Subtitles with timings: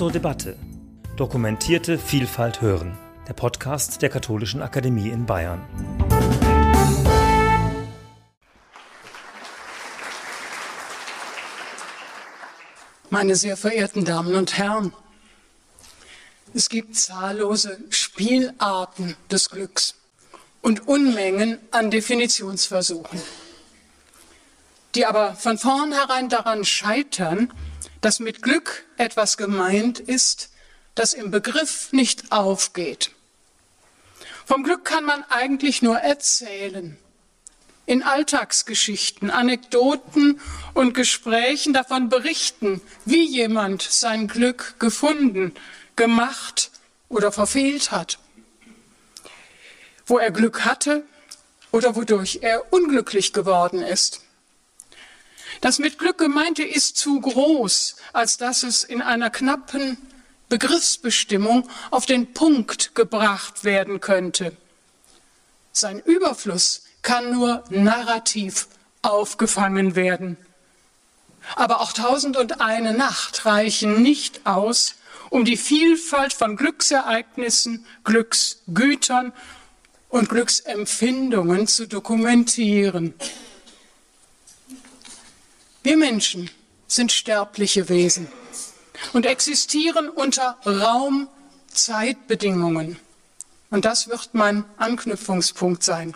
[0.00, 0.56] zur Debatte.
[1.18, 2.96] Dokumentierte Vielfalt hören.
[3.28, 5.60] Der Podcast der Katholischen Akademie in Bayern.
[13.10, 14.94] Meine sehr verehrten Damen und Herren,
[16.54, 19.96] es gibt zahllose Spielarten des Glücks
[20.62, 23.20] und Unmengen an Definitionsversuchen,
[24.94, 27.52] die aber von vornherein daran scheitern,
[28.00, 30.50] dass mit Glück etwas gemeint ist,
[30.94, 33.10] das im Begriff nicht aufgeht.
[34.44, 36.98] Vom Glück kann man eigentlich nur erzählen.
[37.86, 40.40] In Alltagsgeschichten, Anekdoten
[40.74, 45.54] und Gesprächen davon berichten, wie jemand sein Glück gefunden,
[45.96, 46.70] gemacht
[47.08, 48.18] oder verfehlt hat.
[50.06, 51.04] Wo er Glück hatte
[51.72, 54.22] oder wodurch er unglücklich geworden ist.
[55.60, 59.98] Das mit Glück gemeinte ist zu groß, als dass es in einer knappen
[60.48, 64.56] Begriffsbestimmung auf den Punkt gebracht werden könnte.
[65.72, 68.68] Sein Überfluss kann nur narrativ
[69.02, 70.36] aufgefangen werden.
[71.56, 74.96] Aber auch tausend und eine Nacht reichen nicht aus,
[75.30, 79.32] um die Vielfalt von Glücksereignissen, Glücksgütern
[80.08, 83.14] und Glücksempfindungen zu dokumentieren.
[85.82, 86.50] Wir Menschen
[86.86, 88.30] sind sterbliche Wesen
[89.12, 92.98] und existieren unter Raum-Zeitbedingungen.
[93.70, 96.14] Und das wird mein Anknüpfungspunkt sein.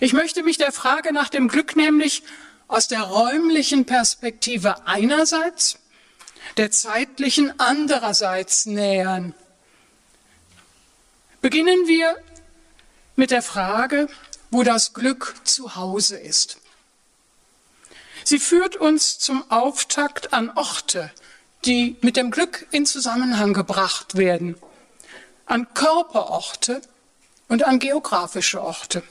[0.00, 2.22] Ich möchte mich der Frage nach dem Glück nämlich
[2.68, 5.78] aus der räumlichen Perspektive einerseits
[6.56, 9.34] der zeitlichen andererseits nähern.
[11.40, 12.16] Beginnen wir
[13.16, 14.08] mit der Frage,
[14.50, 16.58] wo das Glück zu Hause ist.
[18.30, 21.10] Sie führt uns zum Auftakt an Orte,
[21.64, 24.54] die mit dem Glück in Zusammenhang gebracht werden,
[25.46, 26.80] an Körperorte
[27.48, 29.02] und an geografische Orte.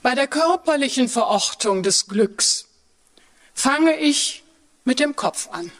[0.00, 2.66] Bei der körperlichen Verortung des Glücks
[3.52, 4.44] fange ich
[4.84, 5.72] mit dem Kopf an.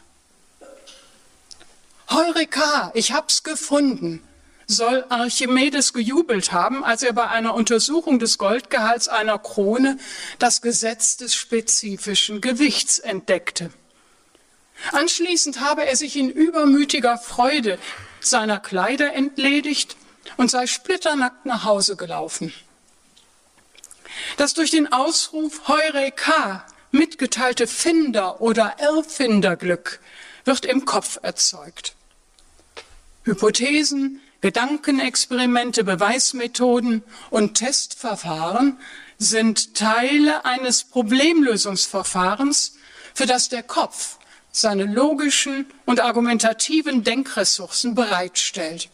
[2.08, 4.26] Heureka, ich hab's gefunden,
[4.70, 9.98] soll Archimedes gejubelt haben, als er bei einer Untersuchung des Goldgehalts einer Krone
[10.38, 13.70] das Gesetz des spezifischen Gewichts entdeckte.
[14.92, 17.78] Anschließend habe er sich in übermütiger Freude
[18.20, 19.96] seiner Kleider entledigt
[20.36, 22.54] und sei splitternackt nach Hause gelaufen.
[24.36, 30.00] Das durch den Ausruf Heureka mitgeteilte Finder- oder Erfinderglück
[30.44, 31.94] wird im Kopf erzeugt.
[33.24, 38.78] Hypothesen, Gedankenexperimente, Beweismethoden und Testverfahren
[39.18, 42.74] sind Teile eines Problemlösungsverfahrens,
[43.12, 44.18] für das der Kopf
[44.50, 48.88] seine logischen und argumentativen Denkressourcen bereitstellt.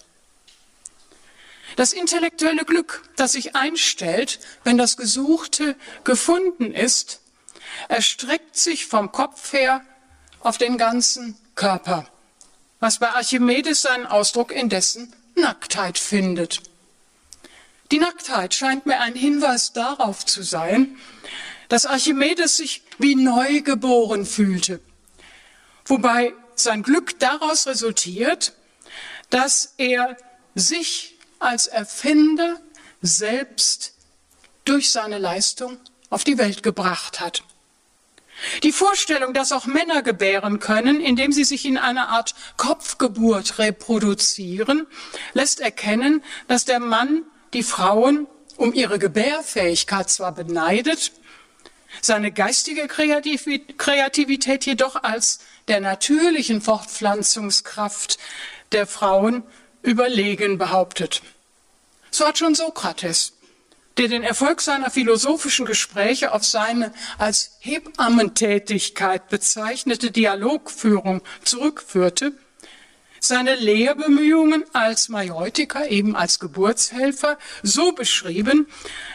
[1.77, 7.21] Das intellektuelle Glück, das sich einstellt, wenn das Gesuchte gefunden ist,
[7.89, 9.83] erstreckt sich vom Kopf her
[10.41, 12.07] auf den ganzen Körper,
[12.81, 16.60] was bei Archimedes seinen Ausdruck in dessen Nacktheit findet.
[17.92, 20.97] Die Nacktheit scheint mir ein Hinweis darauf zu sein,
[21.69, 24.80] dass Archimedes sich wie neugeboren fühlte,
[25.84, 28.54] wobei sein Glück daraus resultiert,
[29.30, 30.16] dass er
[30.54, 32.60] sich als Erfinder
[33.03, 33.94] selbst
[34.64, 35.78] durch seine Leistung
[36.10, 37.44] auf die Welt gebracht hat.
[38.62, 44.86] Die Vorstellung, dass auch Männer gebären können, indem sie sich in einer Art Kopfgeburt reproduzieren,
[45.32, 47.22] lässt erkennen, dass der Mann
[47.54, 48.26] die Frauen
[48.56, 51.12] um ihre Gebärfähigkeit zwar beneidet,
[52.02, 58.18] seine geistige Kreativität jedoch als der natürlichen Fortpflanzungskraft
[58.72, 59.42] der Frauen
[59.82, 61.22] überlegen behauptet.
[62.10, 63.32] So hat schon Sokrates
[63.99, 72.33] der den Erfolg seiner philosophischen Gespräche auf seine als Hebammentätigkeit bezeichnete Dialogführung zurückführte,
[73.21, 78.69] seine Lehrbemühungen als Majeutiker, eben als Geburtshelfer, so beschrieben,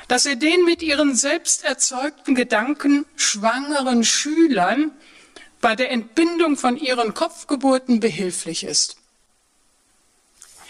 [0.07, 4.91] dass er den mit ihren selbst erzeugten Gedanken schwangeren Schülern
[5.61, 8.97] bei der Entbindung von ihren Kopfgeburten behilflich ist.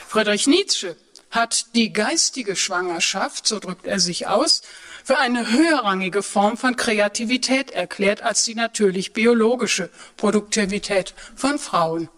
[0.08, 0.98] Friedrich Nietzsche
[1.32, 4.62] hat die geistige Schwangerschaft, so drückt er sich aus,
[5.04, 12.10] für eine höherrangige Form von Kreativität erklärt als die natürlich biologische Produktivität von Frauen.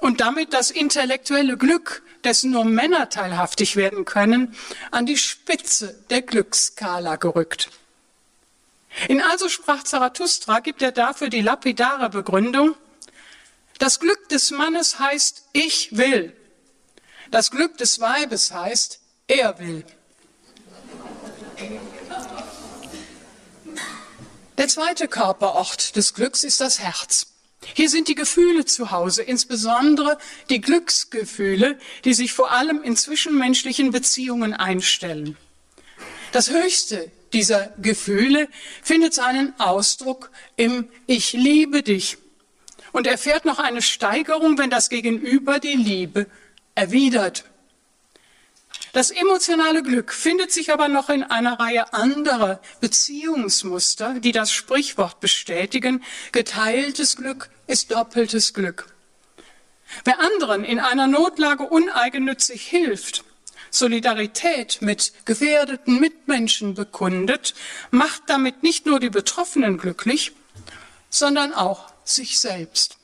[0.00, 4.54] Und damit das intellektuelle Glück, dessen nur Männer teilhaftig werden können,
[4.90, 7.70] an die Spitze der Glücksskala gerückt.
[9.08, 12.74] In Also sprach Zarathustra gibt er dafür die lapidare Begründung,
[13.80, 16.36] Das Glück des Mannes heißt, ich will.
[17.30, 19.84] Das Glück des Weibes heißt, er will.
[24.58, 27.28] Der zweite Körperort des Glücks ist das Herz.
[27.74, 30.18] Hier sind die Gefühle zu Hause, insbesondere
[30.48, 35.36] die Glücksgefühle, die sich vor allem in zwischenmenschlichen Beziehungen einstellen.
[36.32, 38.48] Das höchste dieser Gefühle
[38.82, 42.18] findet seinen Ausdruck im Ich liebe dich
[42.92, 46.26] und erfährt noch eine Steigerung, wenn das Gegenüber die Liebe
[46.74, 47.44] erwidert.
[48.92, 55.20] Das emotionale Glück findet sich aber noch in einer Reihe anderer Beziehungsmuster, die das Sprichwort
[55.20, 56.02] bestätigen,
[56.32, 58.86] geteiltes Glück ist doppeltes Glück.
[60.04, 63.24] Wer anderen in einer Notlage uneigennützig hilft,
[63.70, 67.54] Solidarität mit gefährdeten Mitmenschen bekundet,
[67.90, 70.32] macht damit nicht nur die Betroffenen glücklich,
[71.08, 72.99] sondern auch sich selbst.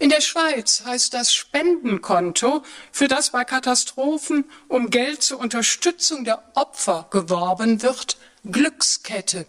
[0.00, 6.42] In der Schweiz heißt das Spendenkonto, für das bei Katastrophen um Geld zur Unterstützung der
[6.54, 9.46] Opfer geworben wird, Glückskette.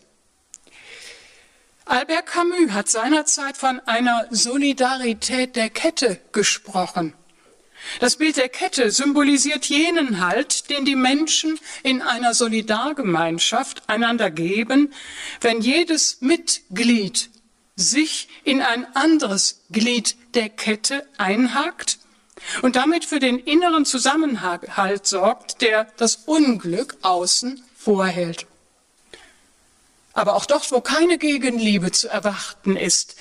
[1.85, 7.13] Albert Camus hat seinerzeit von einer Solidarität der Kette gesprochen.
[7.99, 14.93] Das Bild der Kette symbolisiert jenen Halt, den die Menschen in einer Solidargemeinschaft einander geben,
[15.41, 17.29] wenn jedes Mitglied
[17.75, 21.99] sich in ein anderes Glied der Kette einhakt
[22.61, 28.45] und damit für den inneren Zusammenhalt sorgt, der das Unglück außen vorhält.
[30.13, 33.15] Aber auch dort, wo keine Gegenliebe zu erwarten ist,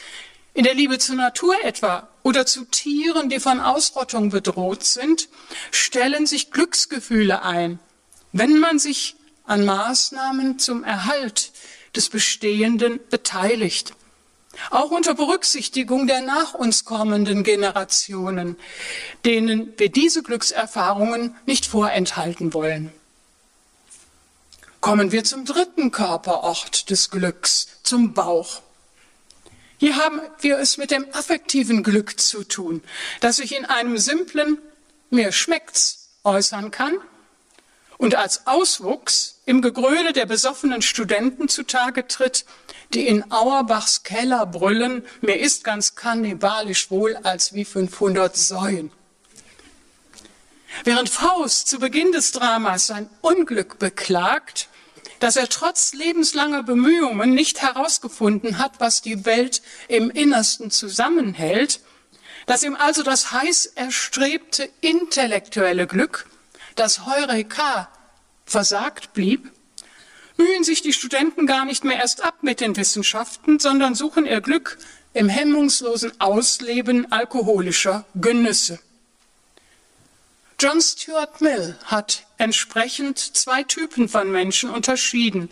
[0.52, 5.28] in der Liebe zur Natur etwa oder zu Tieren, die von Ausrottung bedroht sind,
[5.72, 7.81] stellen sich Glücksgefühle ein,
[8.32, 11.52] wenn man sich an Maßnahmen zum Erhalt
[11.96, 13.94] des Bestehenden beteiligt.
[14.70, 18.56] Auch unter Berücksichtigung der nach uns kommenden Generationen,
[19.24, 22.92] denen wir diese Glückserfahrungen nicht vorenthalten wollen.
[24.80, 28.60] Kommen wir zum dritten Körperort des Glücks, zum Bauch.
[29.78, 32.82] Hier haben wir es mit dem affektiven Glück zu tun,
[33.20, 34.58] das sich in einem simplen
[35.10, 36.96] mir schmeckt's äußern kann
[37.98, 42.44] und als Auswuchs im Gegröle der besoffenen Studenten zutage tritt,
[42.94, 48.91] die in Auerbachs Keller brüllen, mir ist ganz kannibalisch wohl als wie 500 Säuen.
[50.82, 54.69] Während Faust zu Beginn des Dramas sein Unglück beklagt,
[55.20, 61.81] dass er trotz lebenslanger Bemühungen nicht herausgefunden hat, was die Welt im Innersten zusammenhält,
[62.47, 66.26] dass ihm also das heiß erstrebte intellektuelle Glück,
[66.75, 67.88] das Heureka,
[68.44, 69.50] versagt blieb,
[70.36, 74.40] mühen sich die Studenten gar nicht mehr erst ab mit den Wissenschaften, sondern suchen ihr
[74.40, 74.78] Glück
[75.12, 78.81] im hemmungslosen Ausleben alkoholischer Genüsse.
[80.58, 85.50] John Stuart Mill hat entsprechend zwei Typen von Menschen unterschieden.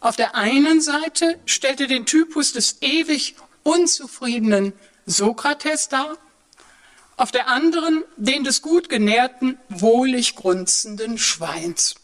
[0.00, 4.72] Auf der einen Seite stellt er den Typus des ewig unzufriedenen
[5.06, 6.16] Sokrates dar,
[7.16, 11.96] auf der anderen den des gut genährten, wohlig grunzenden Schweins.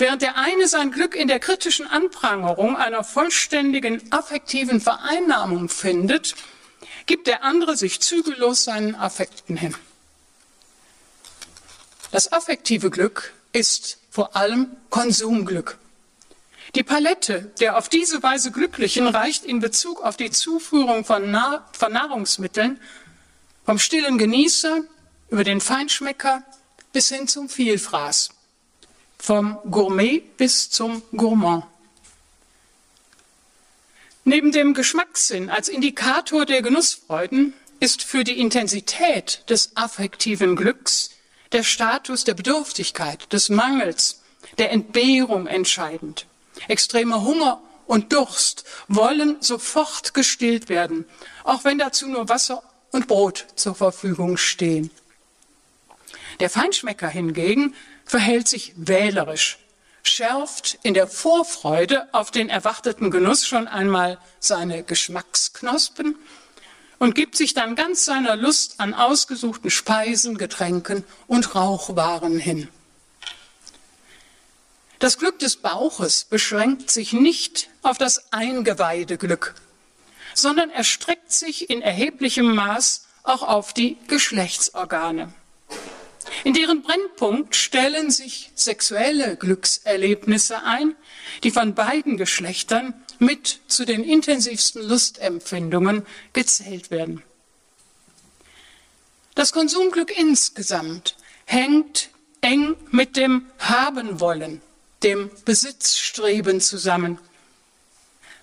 [0.00, 6.36] Während der eine sein Glück in der kritischen Anprangerung einer vollständigen affektiven Vereinnahmung findet,
[7.04, 9.74] gibt der andere sich zügellos seinen Affekten hin.
[12.12, 15.76] Das affektive Glück ist vor allem Konsumglück.
[16.74, 21.68] Die Palette der auf diese Weise Glücklichen reicht in Bezug auf die Zuführung von, Nahr
[21.72, 22.80] von Nahrungsmitteln
[23.66, 24.80] vom stillen Genießer
[25.28, 26.42] über den Feinschmecker
[26.90, 28.39] bis hin zum Vielfraß
[29.20, 31.64] vom Gourmet bis zum Gourmand.
[34.24, 41.10] Neben dem Geschmackssinn als Indikator der Genussfreuden ist für die Intensität des affektiven Glücks
[41.52, 44.22] der Status der Bedürftigkeit, des Mangels,
[44.58, 46.26] der Entbehrung entscheidend.
[46.68, 51.06] Extremer Hunger und Durst wollen sofort gestillt werden,
[51.44, 52.62] auch wenn dazu nur Wasser
[52.92, 54.90] und Brot zur Verfügung stehen.
[56.38, 57.74] Der Feinschmecker hingegen
[58.10, 59.58] verhält sich wählerisch,
[60.02, 66.16] schärft in der Vorfreude auf den erwarteten Genuss schon einmal seine Geschmacksknospen
[66.98, 72.68] und gibt sich dann ganz seiner Lust an ausgesuchten Speisen, Getränken und Rauchwaren hin.
[74.98, 79.54] Das Glück des Bauches beschränkt sich nicht auf das Eingeweideglück,
[80.34, 85.32] sondern erstreckt sich in erheblichem Maß auch auf die Geschlechtsorgane.
[86.44, 90.94] In deren Brennpunkt stellen sich sexuelle Glückserlebnisse ein,
[91.42, 97.22] die von beiden Geschlechtern mit zu den intensivsten Lustempfindungen gezählt werden.
[99.34, 102.10] Das Konsumglück insgesamt hängt
[102.40, 104.60] eng mit dem Habenwollen,
[105.02, 107.18] dem Besitzstreben zusammen.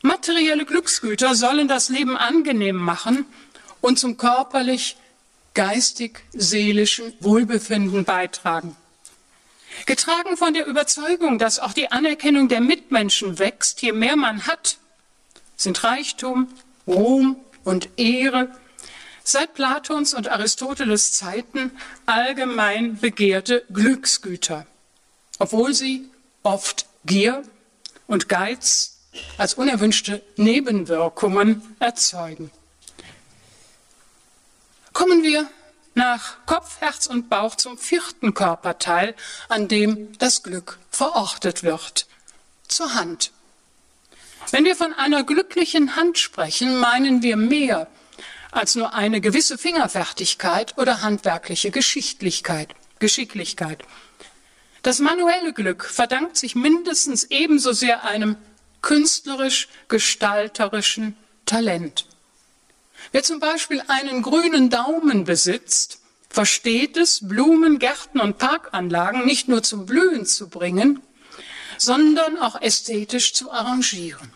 [0.02, 3.26] Materielle Glücksgüter sollen das Leben angenehm machen
[3.82, 4.96] und zum körperlich,
[5.58, 8.76] geistig, seelischen Wohlbefinden beitragen.
[9.88, 14.78] Getragen von der Überzeugung, dass auch die Anerkennung der Mitmenschen wächst, je mehr man hat,
[15.56, 16.48] sind Reichtum,
[16.86, 18.52] Ruhm und Ehre
[19.24, 21.72] seit Platons und Aristoteles Zeiten
[22.06, 24.68] allgemein begehrte Glücksgüter,
[25.40, 26.08] obwohl sie
[26.44, 27.42] oft Gier
[28.06, 29.00] und Geiz
[29.40, 32.52] als unerwünschte Nebenwirkungen erzeugen.
[34.98, 35.46] Kommen wir
[35.94, 39.14] nach Kopf, Herz und Bauch zum vierten Körperteil,
[39.48, 42.08] an dem das Glück verortet wird,
[42.68, 43.32] zur Hand.
[44.50, 47.86] Wenn wir von einer glücklichen Hand sprechen, meinen wir mehr
[48.50, 53.84] als nur eine gewisse Fingerfertigkeit oder handwerkliche Geschichtlichkeit, Geschicklichkeit.
[54.82, 58.36] Das manuelle Glück verdankt sich mindestens ebenso sehr einem
[58.82, 62.08] künstlerisch-gestalterischen Talent.
[63.12, 66.00] Wer zum Beispiel einen grünen Daumen besitzt,
[66.30, 71.02] versteht es, Blumen, Gärten und Parkanlagen nicht nur zum Blühen zu bringen,
[71.78, 74.34] sondern auch ästhetisch zu arrangieren.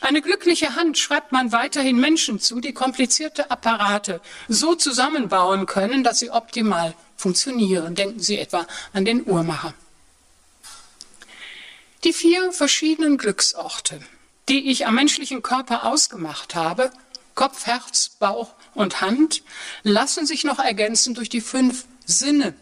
[0.00, 6.18] Eine glückliche Hand schreibt man weiterhin Menschen zu, die komplizierte Apparate so zusammenbauen können, dass
[6.18, 7.94] sie optimal funktionieren.
[7.94, 9.74] Denken Sie etwa an den Uhrmacher.
[12.04, 14.00] Die vier verschiedenen Glücksorte,
[14.48, 16.90] die ich am menschlichen Körper ausgemacht habe,
[17.34, 19.42] Kopf, Herz, Bauch und Hand
[19.82, 22.54] lassen sich noch ergänzen durch die fünf Sinne.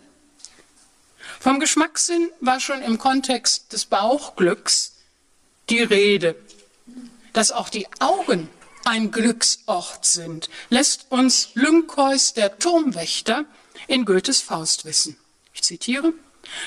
[1.40, 4.94] Vom Geschmackssinn war schon im Kontext des Bauchglücks
[5.70, 6.34] die Rede.
[7.32, 8.48] Dass auch die Augen
[8.84, 13.44] ein Glücksort sind, lässt uns Lynkeus, der Turmwächter,
[13.86, 15.16] in Goethes Faust wissen.
[15.52, 16.12] Ich zitiere.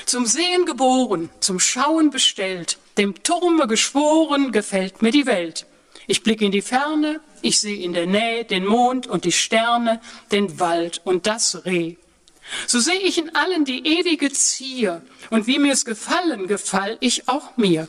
[0.06, 5.66] Zum Sehen geboren, zum Schauen bestellt, dem Turme geschworen, gefällt mir die Welt.
[6.06, 10.00] Ich blicke in die Ferne, ich sehe in der Nähe den Mond und die Sterne,
[10.30, 11.96] den Wald und das Reh.
[12.66, 17.56] So sehe ich in allen die ewige Zier, und wie mir's gefallen, gefall ich auch
[17.56, 17.88] mir.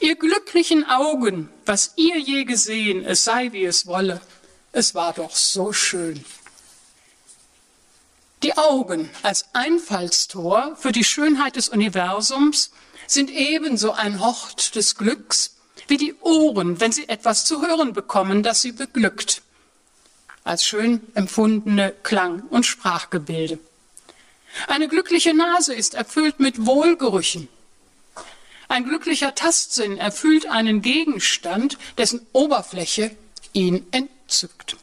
[0.00, 4.20] Ihr glücklichen Augen, was ihr je gesehen, es sei wie es wolle,
[4.72, 6.24] es war doch so schön.
[8.42, 12.72] Die Augen als Einfallstor für die Schönheit des Universums
[13.06, 15.53] sind ebenso ein Hort des Glücks
[15.88, 19.42] wie die Ohren, wenn sie etwas zu hören bekommen, das sie beglückt,
[20.44, 23.58] als schön empfundene Klang- und Sprachgebilde.
[24.68, 27.48] Eine glückliche Nase ist erfüllt mit Wohlgerüchen.
[28.68, 33.14] Ein glücklicher Tastsinn erfüllt einen Gegenstand, dessen Oberfläche
[33.52, 34.76] ihn entzückt.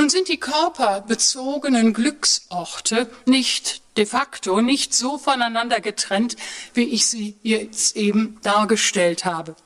[0.00, 6.36] Nun sind die körperbezogenen Glücksorte nicht de facto nicht so voneinander getrennt,
[6.72, 9.56] wie ich sie jetzt eben dargestellt habe.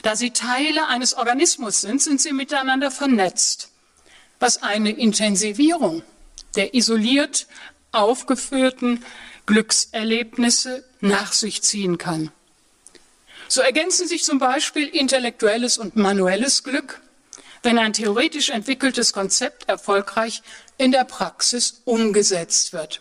[0.00, 3.68] Da sie Teile eines Organismus sind, sind sie miteinander vernetzt,
[4.40, 6.02] was eine Intensivierung
[6.56, 7.46] der isoliert
[7.90, 9.04] aufgeführten
[9.44, 12.32] Glückserlebnisse nach sich ziehen kann.
[13.46, 17.02] So ergänzen sich zum Beispiel intellektuelles und manuelles Glück,
[17.62, 20.42] wenn ein theoretisch entwickeltes Konzept erfolgreich
[20.78, 23.00] in der Praxis umgesetzt wird.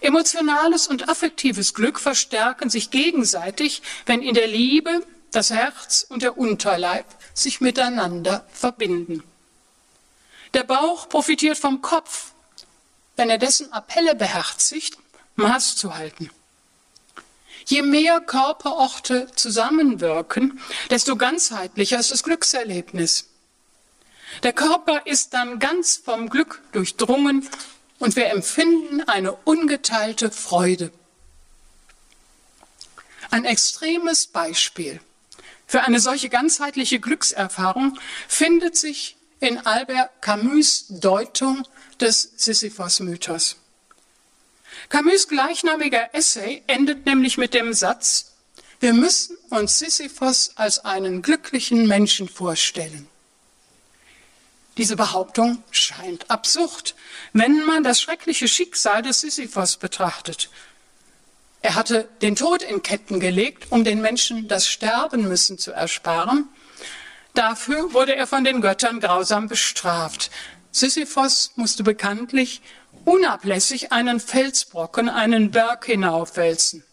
[0.00, 6.36] Emotionales und affektives Glück verstärken sich gegenseitig, wenn in der Liebe das Herz und der
[6.36, 9.22] Unterleib sich miteinander verbinden.
[10.52, 12.32] Der Bauch profitiert vom Kopf,
[13.16, 14.98] wenn er dessen Appelle beherzigt,
[15.36, 16.30] Maß zu halten.
[17.66, 23.30] Je mehr Körperorte zusammenwirken, desto ganzheitlicher ist das Glückserlebnis.
[24.42, 27.48] Der Körper ist dann ganz vom Glück durchdrungen
[27.98, 30.90] und wir empfinden eine ungeteilte Freude.
[33.30, 35.00] Ein extremes Beispiel
[35.66, 37.98] für eine solche ganzheitliche Glückserfahrung
[38.28, 41.66] findet sich in Albert Camus Deutung
[42.00, 43.56] des Sisyphos-Mythos.
[44.88, 48.32] Camus gleichnamiger Essay endet nämlich mit dem Satz,
[48.80, 53.08] wir müssen uns Sisyphos als einen glücklichen Menschen vorstellen.
[54.76, 56.94] Diese Behauptung scheint absurd,
[57.32, 60.50] wenn man das schreckliche Schicksal des Sisyphos betrachtet.
[61.62, 66.48] Er hatte den Tod in Ketten gelegt, um den Menschen das Sterben müssen zu ersparen.
[67.34, 70.30] Dafür wurde er von den Göttern grausam bestraft.
[70.72, 72.60] Sisyphos musste bekanntlich
[73.04, 76.84] unablässig einen Felsbrocken, einen Berg hinaufwälzen.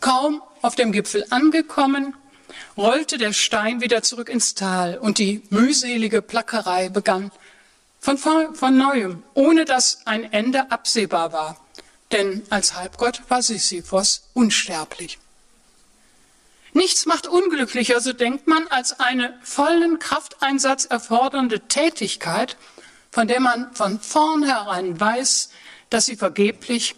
[0.00, 2.14] Kaum auf dem Gipfel angekommen,
[2.76, 7.30] rollte der Stein wieder zurück ins Tal und die mühselige Plackerei begann
[8.00, 11.60] von, von neuem, ohne dass ein Ende absehbar war.
[12.12, 15.18] Denn als Halbgott war Sisyphos unsterblich.
[16.72, 22.56] Nichts macht unglücklicher, so denkt man, als eine vollen Krafteinsatz erfordernde Tätigkeit,
[23.10, 25.48] von der man von vornherein weiß,
[25.88, 26.94] dass sie vergeblich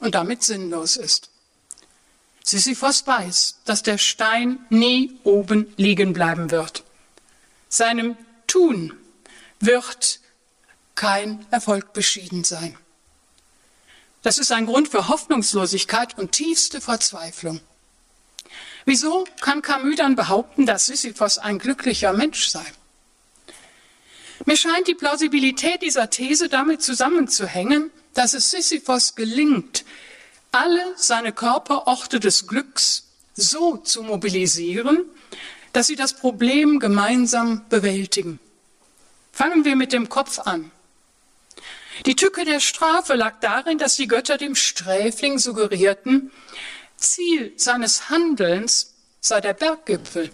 [0.00, 1.30] und damit sinnlos ist.
[2.44, 6.84] Sisyphos weiß, dass der Stein nie oben liegen bleiben wird.
[7.70, 8.92] Seinem Tun
[9.60, 10.20] wird
[10.94, 12.76] kein Erfolg beschieden sein.
[14.22, 17.60] Das ist ein Grund für Hoffnungslosigkeit und tiefste Verzweiflung.
[18.84, 22.64] Wieso kann Camus dann behaupten, dass Sisyphos ein glücklicher Mensch sei?
[24.44, 29.84] Mir scheint die Plausibilität dieser These damit zusammenzuhängen, dass es Sisyphos gelingt,
[30.54, 35.04] alle seine Körperorte des Glücks so zu mobilisieren,
[35.72, 38.38] dass sie das Problem gemeinsam bewältigen.
[39.32, 40.70] Fangen wir mit dem Kopf an.
[42.06, 46.30] Die Tücke der Strafe lag darin, dass die Götter dem Sträfling suggerierten,
[46.96, 50.30] Ziel seines Handelns sei der Berggipfel,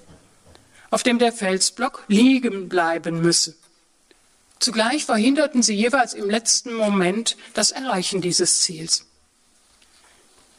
[0.90, 3.54] auf dem der Felsblock liegen bleiben müsse.
[4.58, 9.06] Zugleich verhinderten sie jeweils im letzten Moment das Erreichen dieses Ziels.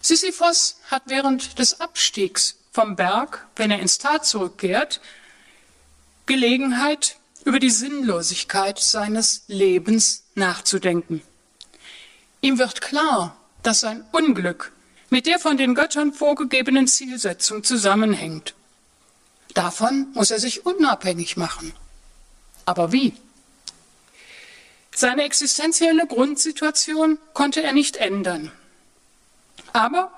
[0.02, 5.02] Sisyphos hat während des Abstiegs vom Berg, wenn er ins Tal zurückkehrt,
[6.26, 11.22] Gelegenheit, über die Sinnlosigkeit seines Lebens nachzudenken.
[12.42, 14.72] Ihm wird klar, dass sein Unglück
[15.10, 18.54] mit der von den Göttern vorgegebenen Zielsetzung zusammenhängt.
[19.54, 21.74] Davon muss er sich unabhängig machen.
[22.66, 23.14] Aber wie?
[24.96, 28.52] Seine existenzielle Grundsituation konnte er nicht ändern.
[29.74, 30.12] Aber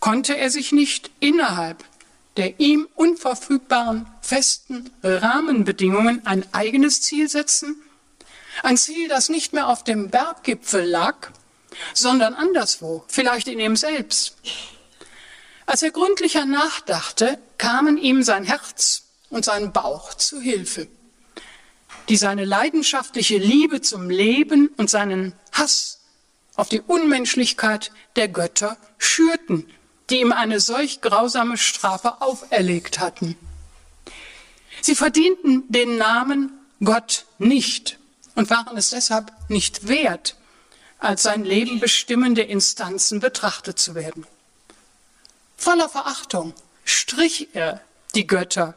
[0.00, 1.84] konnte er sich nicht innerhalb
[2.36, 7.76] der ihm unverfügbaren festen Rahmenbedingungen ein eigenes Ziel setzen?
[8.62, 11.30] Ein Ziel, das nicht mehr auf dem Berggipfel lag,
[11.94, 14.36] sondern anderswo, vielleicht in ihm selbst.
[15.66, 20.86] Als er gründlicher nachdachte, kamen ihm sein Herz und sein Bauch zu Hilfe,
[22.08, 26.00] die seine leidenschaftliche Liebe zum Leben und seinen Hass
[26.54, 29.70] auf die Unmenschlichkeit der Götter schürten,
[30.10, 33.36] die ihm eine solch grausame Strafe auferlegt hatten.
[34.80, 37.98] Sie verdienten den Namen Gott nicht
[38.34, 40.36] und waren es deshalb nicht wert,
[40.98, 44.26] als sein Leben bestimmende Instanzen betrachtet zu werden.
[45.56, 47.80] Voller Verachtung strich er
[48.14, 48.74] die Götter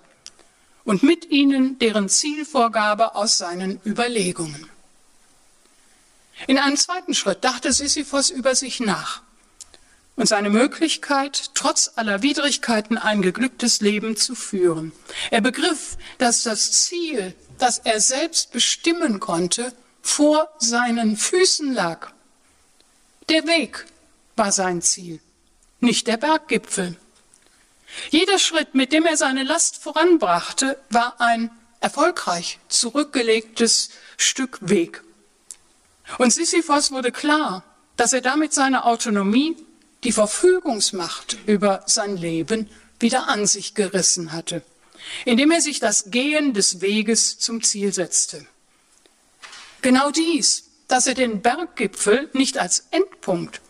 [0.83, 4.69] und mit ihnen deren Zielvorgabe aus seinen Überlegungen.
[6.47, 9.21] In einem zweiten Schritt dachte Sisyphos über sich nach
[10.15, 14.91] und seine Möglichkeit, trotz aller Widrigkeiten ein geglücktes Leben zu führen.
[15.31, 22.11] Er begriff, dass das Ziel, das er selbst bestimmen konnte, vor seinen Füßen lag.
[23.29, 23.85] Der Weg
[24.35, 25.19] war sein Ziel,
[25.79, 26.95] nicht der Berggipfel.
[28.09, 35.04] Jeder Schritt, mit dem er seine Last voranbrachte, war ein erfolgreich zurückgelegtes Stück Weg.
[36.17, 37.63] Und Sisyphos wurde klar,
[37.97, 39.55] dass er damit seine Autonomie,
[40.03, 44.61] die Verfügungsmacht über sein Leben wieder an sich gerissen hatte,
[45.25, 48.45] indem er sich das Gehen des Weges zum Ziel setzte.
[49.81, 53.61] Genau dies, dass er den Berggipfel nicht als Endpunkt,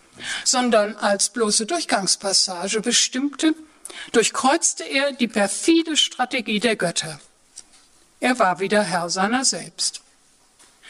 [0.43, 3.55] sondern als bloße Durchgangspassage bestimmte,
[4.11, 7.19] durchkreuzte er die perfide Strategie der Götter.
[8.19, 10.01] Er war wieder Herr seiner selbst.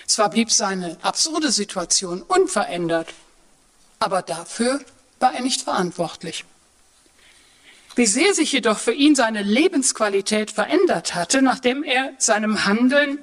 [0.08, 3.14] Zwar blieb seine absurde Situation unverändert,
[4.00, 4.80] aber dafür
[5.20, 6.46] war er nicht verantwortlich.
[7.96, 13.20] Wie sehr sich jedoch für ihn seine Lebensqualität verändert hatte, nachdem er seinem Handeln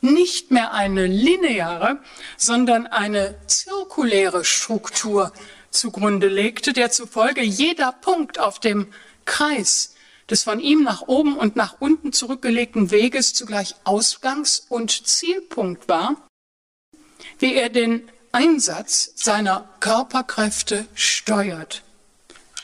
[0.00, 2.00] nicht mehr eine lineare,
[2.36, 5.32] sondern eine zirkuläre Struktur
[5.70, 8.92] zugrunde legte, der zufolge jeder Punkt auf dem
[9.24, 9.94] Kreis
[10.28, 16.16] des von ihm nach oben und nach unten zurückgelegten Weges zugleich Ausgangs- und Zielpunkt war,
[17.38, 21.82] wie er den Einsatz seiner Körperkräfte steuert.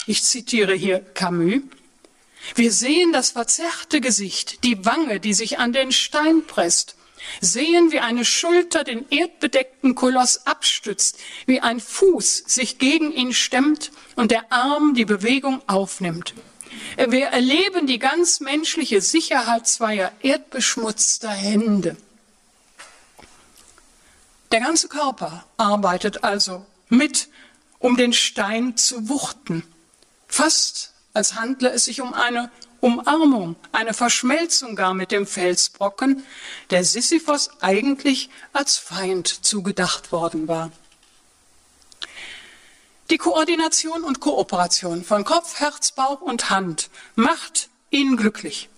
[0.07, 1.63] Ich zitiere hier Camus.
[2.55, 6.97] Wir sehen das verzerrte Gesicht, die Wange, die sich an den Stein presst,
[7.41, 13.93] sehen, wie eine Schulter den erdbedeckten Koloss abstützt, wie ein Fuß sich gegen ihn stemmt
[14.17, 16.35] und der Arm die Bewegung aufnimmt.
[16.97, 21.97] Wir erleben die ganz menschliche Sicherheit zweier erdbeschmutzter Hände.
[24.53, 27.29] Der ganze Körper arbeitet also mit,
[27.79, 29.65] um den Stein zu wuchten,
[30.29, 36.23] fast als handle es sich um eine Umarmung, eine Verschmelzung gar mit dem Felsbrocken,
[36.69, 40.71] der Sisyphos eigentlich als Feind zugedacht worden war.
[43.09, 48.69] Die Koordination und Kooperation von Kopf, Herz, Bauch und Hand macht ihn glücklich.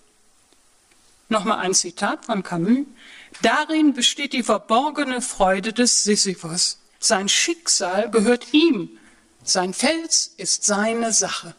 [1.28, 2.86] Nochmal ein Zitat von Camus.
[3.42, 6.78] Darin besteht die verborgene Freude des Sisyphos.
[6.98, 8.98] Sein Schicksal gehört ihm.
[9.42, 11.54] Sein Fels ist seine Sache.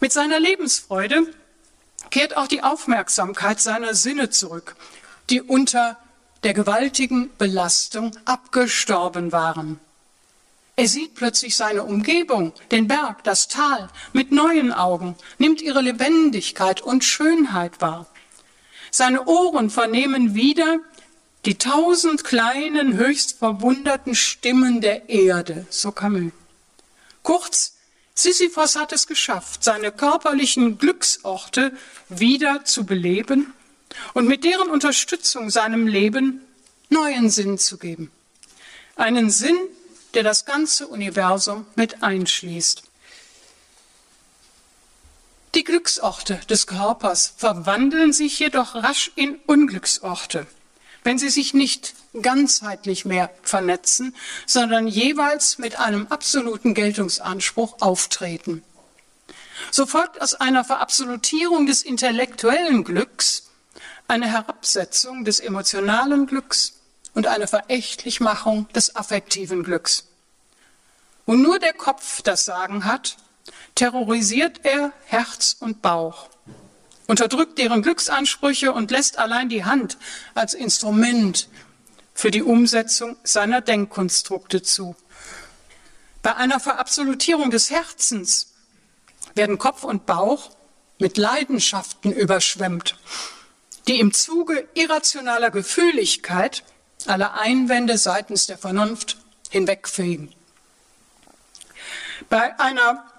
[0.00, 1.32] Mit seiner Lebensfreude
[2.10, 4.76] kehrt auch die Aufmerksamkeit seiner Sinne zurück,
[5.30, 5.96] die unter
[6.42, 9.78] der gewaltigen Belastung abgestorben waren.
[10.74, 16.80] Er sieht plötzlich seine Umgebung, den Berg, das Tal, mit neuen Augen, nimmt ihre Lebendigkeit
[16.80, 18.06] und Schönheit wahr.
[18.94, 20.78] Seine Ohren vernehmen wieder
[21.46, 26.30] die tausend kleinen, höchst verwunderten Stimmen der Erde, so Camus.
[27.22, 27.74] Kurz,
[28.14, 31.72] Sisyphos hat es geschafft, seine körperlichen Glücksorte
[32.10, 33.54] wieder zu beleben
[34.12, 36.42] und mit deren Unterstützung seinem Leben
[36.90, 38.10] neuen Sinn zu geben.
[38.96, 39.56] Einen Sinn,
[40.12, 42.82] der das ganze Universum mit einschließt.
[45.54, 50.46] Die Glücksorte des Körpers verwandeln sich jedoch rasch in Unglücksorte,
[51.04, 58.62] wenn sie sich nicht ganzheitlich mehr vernetzen, sondern jeweils mit einem absoluten Geltungsanspruch auftreten.
[59.70, 63.50] So folgt aus einer Verabsolutierung des intellektuellen Glücks
[64.08, 66.80] eine Herabsetzung des emotionalen Glücks
[67.12, 70.08] und eine Verächtlichmachung des affektiven Glücks.
[71.26, 73.16] Wo nur der Kopf das Sagen hat,
[73.74, 76.28] terrorisiert er Herz und Bauch,
[77.06, 79.98] unterdrückt deren Glücksansprüche und lässt allein die Hand
[80.34, 81.48] als Instrument
[82.14, 84.94] für die Umsetzung seiner Denkkonstrukte zu.
[86.22, 88.52] Bei einer Verabsolutierung des Herzens
[89.34, 90.50] werden Kopf und Bauch
[90.98, 92.96] mit Leidenschaften überschwemmt,
[93.88, 96.62] die im Zuge irrationaler Gefühligkeit
[97.06, 99.16] alle Einwände seitens der Vernunft
[99.50, 100.32] hinwegfegen.
[102.28, 103.11] Bei einer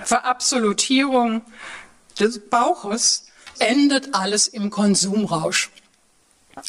[0.00, 1.42] Verabsolutierung
[2.18, 3.26] des Bauches
[3.58, 5.70] endet alles im Konsumrausch,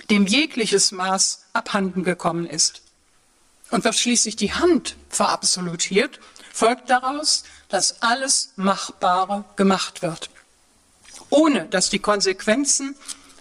[0.09, 2.81] dem jegliches Maß abhanden gekommen ist.
[3.71, 6.19] Und was schließlich die Hand verabsolutiert,
[6.51, 10.29] folgt daraus, dass alles Machbare gemacht wird,
[11.29, 12.95] ohne dass die Konsequenzen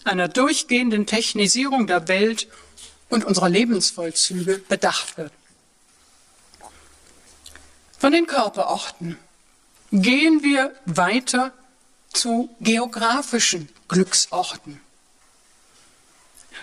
[0.05, 2.49] einer durchgehenden Technisierung der Welt
[3.09, 5.33] und unserer Lebensvollzüge bedacht wird.
[7.99, 9.18] Von den Körperorten
[9.92, 11.52] gehen wir weiter
[12.12, 14.81] zu geografischen Glücksorten.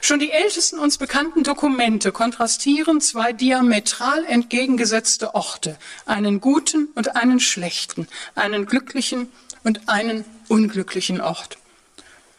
[0.02, 7.40] Schon die ältesten uns bekannten Dokumente kontrastieren zwei diametral entgegengesetzte Orte, einen guten und einen
[7.40, 9.32] schlechten, einen glücklichen
[9.64, 11.58] und einen unglücklichen Ort.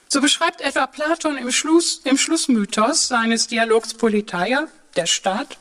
[0.09, 5.59] So beschreibt etwa Platon im, Schluss, im Schlussmythos seines Dialogs Politeia, der Staat,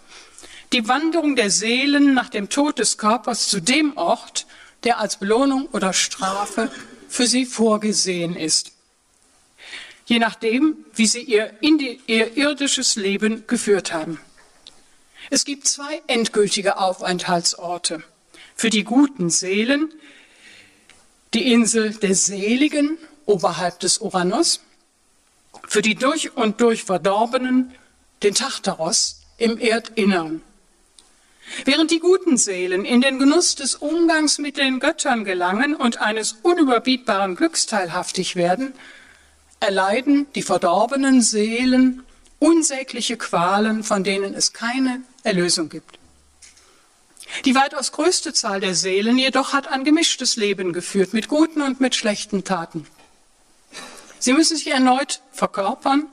[0.72, 4.48] die Wanderung der Seelen nach dem Tod des Körpers zu dem Ort,
[4.84, 6.72] der als Belohnung oder Strafe
[7.08, 8.72] für sie vorgesehen ist.
[10.06, 14.20] Je nachdem, wie sie ihr, ihr irdisches Leben geführt haben.
[15.30, 18.04] Es gibt zwei endgültige Aufenthaltsorte.
[18.56, 19.94] Für die guten Seelen
[21.34, 24.62] die Insel der Seligen oberhalb des Uranus,
[25.68, 27.72] für die durch und durch Verdorbenen
[28.24, 30.42] den Tartaros im Erdinnern.
[31.66, 36.38] Während die guten Seelen in den Genuss des Umgangs mit den Göttern gelangen und eines
[36.44, 38.74] unüberbietbaren Glücks teilhaftig werden,
[39.60, 42.04] erleiden die verdorbenen Seelen
[42.40, 46.00] unsägliche Qualen, von denen es keine Erlösung gibt.
[47.46, 51.80] Die weitaus größte Zahl der Seelen jedoch hat ein gemischtes Leben geführt mit guten und
[51.80, 52.88] mit schlechten Taten.
[54.18, 56.08] Sie müssen sich erneut verkörpern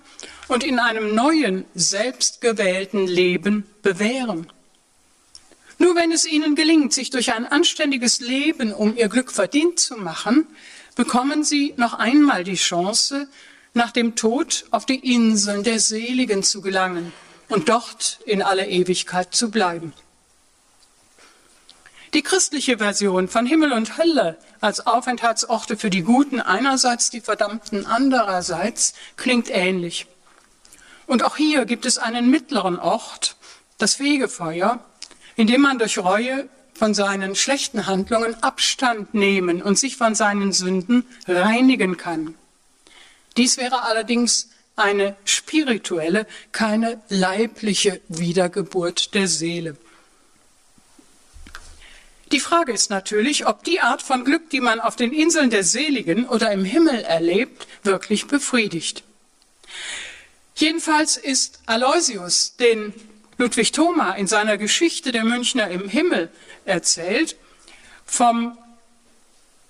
[0.48, 4.52] und in einem neuen, selbstgewählten Leben bewähren.
[5.78, 9.96] Nur wenn es ihnen gelingt, sich durch ein anständiges Leben um ihr Glück verdient zu
[9.96, 10.46] machen,
[10.94, 13.28] bekommen sie noch einmal die Chance,
[13.74, 17.12] nach dem Tod auf die Inseln der Seligen zu gelangen
[17.48, 19.92] und dort in aller Ewigkeit zu bleiben.
[22.14, 27.84] Die christliche Version von Himmel und Hölle als Aufenthaltsorte für die Guten einerseits, die Verdammten
[27.84, 30.06] andererseits klingt ähnlich.
[31.06, 33.36] Und auch hier gibt es einen mittleren Ort,
[33.76, 34.82] das Fegefeuer,
[35.36, 40.52] in dem man durch Reue von seinen schlechten Handlungen Abstand nehmen und sich von seinen
[40.52, 42.34] Sünden reinigen kann.
[43.36, 49.76] Dies wäre allerdings eine spirituelle, keine leibliche Wiedergeburt der Seele.
[52.32, 55.64] Die Frage ist natürlich, ob die Art von Glück, die man auf den Inseln der
[55.64, 59.04] Seligen oder im Himmel erlebt, wirklich befriedigt.
[60.56, 62.92] Jedenfalls ist Aloysius, den
[63.38, 66.30] Ludwig Thoma in seiner Geschichte der Münchner im Himmel
[66.64, 67.36] erzählt,
[68.06, 68.56] vom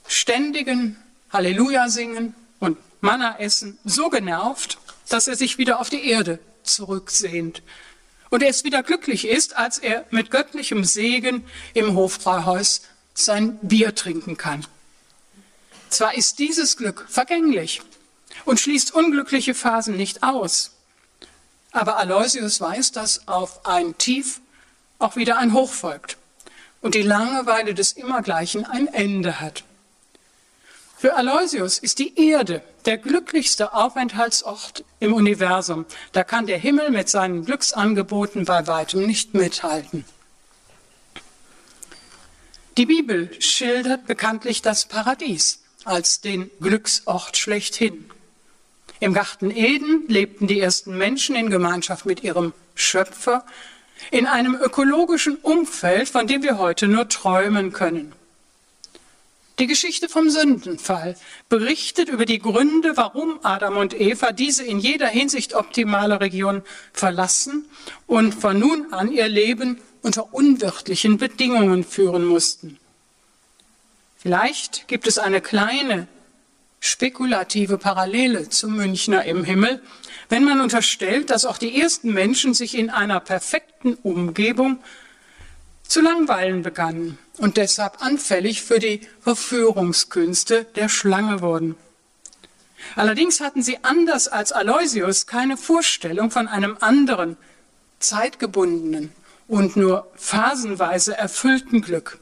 [0.06, 0.96] ständigen
[1.32, 7.62] Halleluja singen und Manna essen so genervt, dass er sich wieder auf die Erde zurücksehnt
[8.30, 12.82] und erst wieder glücklich ist, als er mit göttlichem Segen im Hofbräuhaus
[13.14, 14.64] sein Bier trinken kann.
[15.88, 17.82] Zwar ist dieses Glück vergänglich
[18.44, 20.75] und schließt unglückliche Phasen nicht aus,
[21.72, 24.40] aber Aloysius weiß, dass auf ein Tief
[24.98, 26.16] auch wieder ein Hoch folgt
[26.80, 29.64] und die Langeweile des Immergleichen ein Ende hat.
[30.98, 35.84] Für Aloysius ist die Erde der glücklichste Aufenthaltsort im Universum.
[36.12, 40.06] Da kann der Himmel mit seinen Glücksangeboten bei weitem nicht mithalten.
[42.78, 48.10] Die Bibel schildert bekanntlich das Paradies als den Glücksort schlechthin.
[49.00, 53.44] Im Garten Eden lebten die ersten Menschen in Gemeinschaft mit ihrem Schöpfer
[54.10, 58.12] in einem ökologischen Umfeld, von dem wir heute nur träumen können.
[59.58, 61.16] Die Geschichte vom Sündenfall
[61.48, 67.64] berichtet über die Gründe, warum Adam und Eva diese in jeder Hinsicht optimale Region verlassen
[68.06, 72.78] und von nun an ihr Leben unter unwirtlichen Bedingungen führen mussten.
[74.18, 76.06] Vielleicht gibt es eine kleine
[76.86, 79.82] spekulative Parallele zum Münchner im Himmel,
[80.28, 84.78] wenn man unterstellt, dass auch die ersten Menschen sich in einer perfekten Umgebung
[85.86, 91.76] zu langweilen begannen und deshalb anfällig für die Verführungskünste der Schlange wurden.
[92.94, 97.36] Allerdings hatten sie anders als Aloysius keine Vorstellung von einem anderen,
[97.98, 99.12] zeitgebundenen
[99.48, 102.18] und nur phasenweise erfüllten Glück.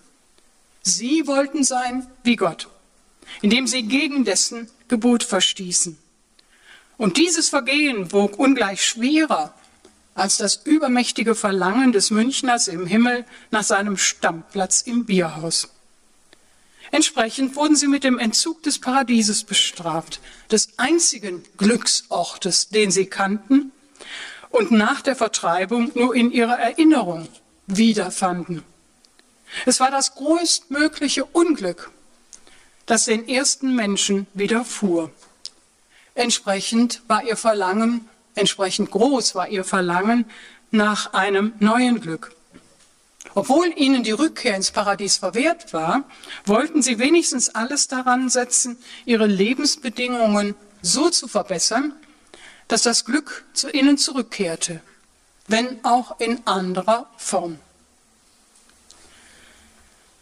[0.83, 2.68] Sie wollten sein wie Gott,
[3.42, 5.98] indem sie gegen dessen Gebot verstießen.
[6.96, 9.54] Und dieses Vergehen wog ungleich schwerer
[10.14, 15.68] als das übermächtige Verlangen des Münchners im Himmel nach seinem Stammplatz im Bierhaus.
[16.92, 20.20] Entsprechend wurden sie mit dem Entzug des Paradieses bestraft,
[20.52, 23.72] des einzigen Glücksortes, den sie kannten
[24.50, 27.28] und nach der Vertreibung nur in ihrer Erinnerung
[27.66, 28.62] wiederfanden.
[29.66, 31.90] Es war das größtmögliche Unglück,
[32.87, 35.11] das den ersten Menschen widerfuhr.
[36.14, 40.25] Entsprechend war ihr Verlangen Entsprechend groß war ihr Verlangen
[40.70, 42.35] nach einem neuen Glück.
[43.35, 46.05] Obwohl ihnen die Rückkehr ins Paradies verwehrt war,
[46.44, 51.94] wollten sie wenigstens alles daran setzen, ihre Lebensbedingungen so zu verbessern,
[52.68, 54.81] dass das Glück zu ihnen zurückkehrte,
[55.49, 57.59] wenn auch in anderer Form.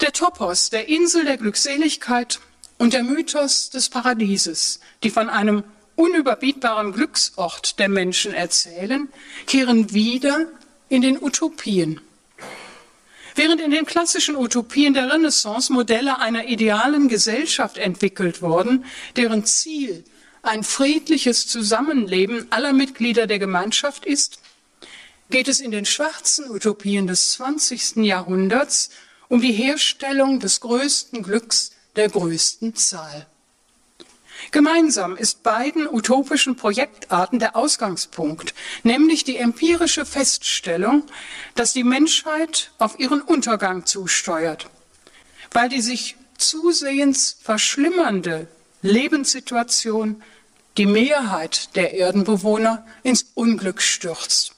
[0.01, 2.41] Der Topos der Insel der Glückseligkeit
[2.83, 5.63] und der Mythos des Paradieses, die von einem
[5.95, 9.09] unüberbietbaren Glücksort der Menschen erzählen,
[9.47, 10.49] kehren wieder
[10.89, 12.01] in den Utopien.
[13.37, 20.03] Während in den klassischen Utopien der Renaissance Modelle einer idealen Gesellschaft entwickelt wurden, deren Ziel
[20.43, 24.41] ein friedliches Zusammenleben aller Mitglieder der Gemeinschaft ist,
[25.31, 27.99] geht es in den schwarzen Utopien des 20.
[27.99, 28.91] Jahrhunderts
[29.29, 33.27] um die Herstellung des größten Glücks der größten Zahl.
[34.51, 41.05] Gemeinsam ist beiden utopischen Projektarten der Ausgangspunkt, nämlich die empirische Feststellung,
[41.55, 44.69] dass die Menschheit auf ihren Untergang zusteuert,
[45.53, 48.49] weil die sich zusehends verschlimmernde
[48.83, 50.23] Lebenssituation
[50.77, 54.55] die Mehrheit der Erdenbewohner ins Unglück stürzt.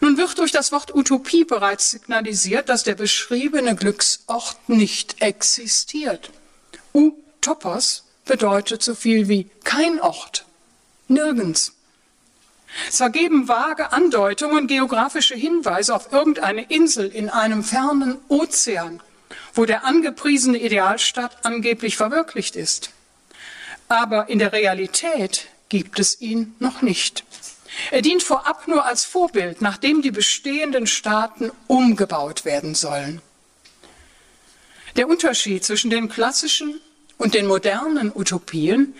[0.00, 6.30] Nun wird durch das Wort Utopie bereits signalisiert, dass der beschriebene Glücksort nicht existiert.
[6.94, 10.46] Utopos bedeutet so viel wie kein Ort,
[11.08, 11.74] nirgends.
[12.88, 19.02] Es ergeben vage Andeutungen, geografische Hinweise auf irgendeine Insel in einem fernen Ozean,
[19.54, 22.90] wo der angepriesene Idealstaat angeblich verwirklicht ist.
[23.88, 27.24] Aber in der Realität gibt es ihn noch nicht.
[27.90, 33.22] Er dient vorab nur als Vorbild, nachdem die bestehenden Staaten umgebaut werden sollen.
[34.96, 36.80] Der Unterschied zwischen den klassischen
[37.18, 38.94] und den modernen Utopien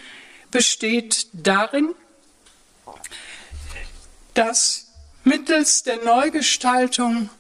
[0.50, 1.94] besteht darin,
[4.34, 4.86] dass
[5.24, 7.30] mittels der Neugestaltung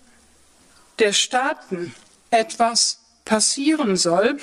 [0.98, 1.94] der Staaten
[2.30, 4.38] etwas passieren soll,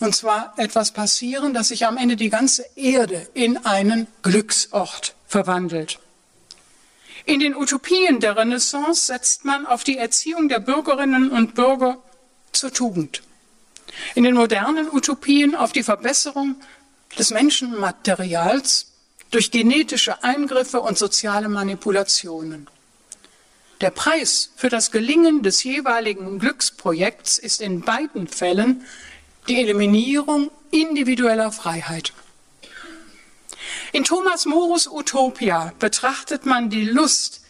[0.00, 6.00] und zwar etwas passieren, dass sich am Ende die ganze Erde in einen Glücksort verwandelt.
[7.24, 11.98] In den Utopien der Renaissance setzt man auf die Erziehung der Bürgerinnen und Bürger
[12.52, 13.22] zur Tugend.
[14.14, 16.56] In den modernen Utopien auf die Verbesserung
[17.18, 18.86] des Menschenmaterials
[19.30, 22.68] durch genetische Eingriffe und soziale Manipulationen.
[23.80, 28.84] Der Preis für das Gelingen des jeweiligen Glücksprojekts ist in beiden Fällen
[29.46, 32.12] die Eliminierung individueller Freiheit.
[33.92, 37.40] In Thomas Morus Utopia betrachtet man die Lust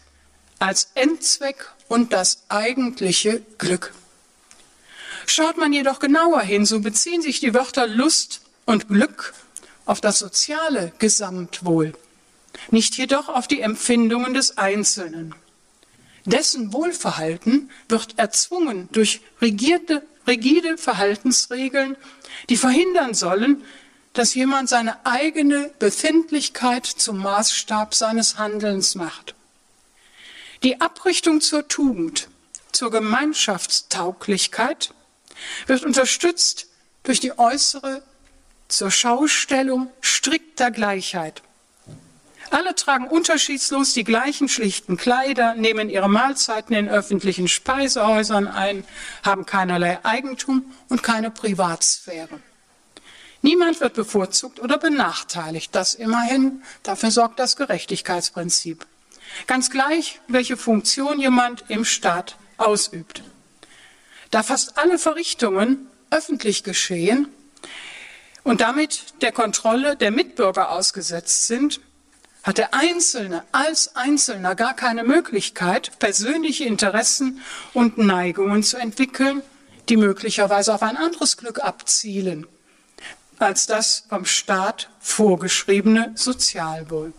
[0.57, 3.93] als Endzweck und das eigentliche Glück.
[5.25, 9.33] Schaut man jedoch genauer hin, so beziehen sich die Wörter Lust und Glück
[9.85, 11.93] auf das soziale Gesamtwohl,
[12.71, 15.35] nicht jedoch auf die Empfindungen des Einzelnen.
[16.25, 21.97] Dessen Wohlverhalten wird erzwungen durch rigide, rigide Verhaltensregeln,
[22.49, 23.63] die verhindern sollen,
[24.19, 29.33] dass jemand seine eigene Befindlichkeit zum Maßstab seines Handelns macht.
[30.61, 32.27] Die Abrichtung zur Tugend,
[32.73, 34.93] zur Gemeinschaftstauglichkeit
[35.67, 36.67] wird unterstützt
[37.03, 38.03] durch die äußere
[38.67, 41.41] zur Schaustellung strikter Gleichheit.
[42.49, 48.83] Alle tragen unterschiedslos die gleichen schlichten Kleider, nehmen ihre Mahlzeiten in öffentlichen Speisehäusern ein,
[49.23, 52.41] haben keinerlei Eigentum und keine Privatsphäre.
[53.41, 55.73] Niemand wird bevorzugt oder benachteiligt.
[55.73, 58.85] Das immerhin, dafür sorgt das Gerechtigkeitsprinzip.
[59.47, 63.23] Ganz gleich, welche Funktion jemand im Staat ausübt.
[64.31, 67.27] Da fast alle Verrichtungen öffentlich geschehen
[68.43, 71.79] und damit der Kontrolle der Mitbürger ausgesetzt sind,
[72.43, 77.41] hat der Einzelne als Einzelner gar keine Möglichkeit, persönliche Interessen
[77.73, 79.41] und Neigungen zu entwickeln,
[79.89, 82.47] die möglicherweise auf ein anderes Glück abzielen,
[83.39, 87.13] als das vom Staat vorgeschriebene Sozialwohl.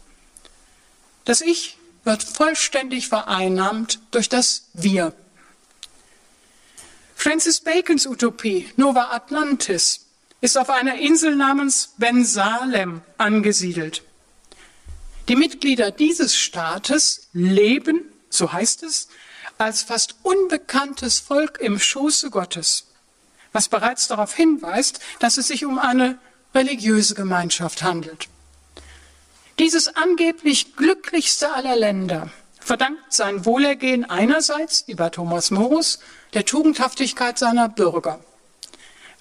[1.25, 5.13] Das Ich wird vollständig vereinnahmt durch das Wir.
[7.15, 10.07] Francis Bacons Utopie Nova Atlantis
[10.41, 14.03] ist auf einer Insel namens Ben Salem angesiedelt.
[15.29, 19.09] Die Mitglieder dieses Staates leben, so heißt es,
[19.59, 22.87] als fast unbekanntes Volk im Schoße Gottes,
[23.53, 26.19] was bereits darauf hinweist, dass es sich um eine
[26.55, 28.29] religiöse Gemeinschaft handelt.
[29.59, 35.99] Dieses angeblich glücklichste aller Länder verdankt sein Wohlergehen einerseits, wie bei Thomas Morus,
[36.35, 38.21] der Tugendhaftigkeit seiner Bürger,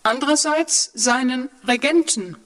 [0.03, 2.37] andererseits seinen Regenten,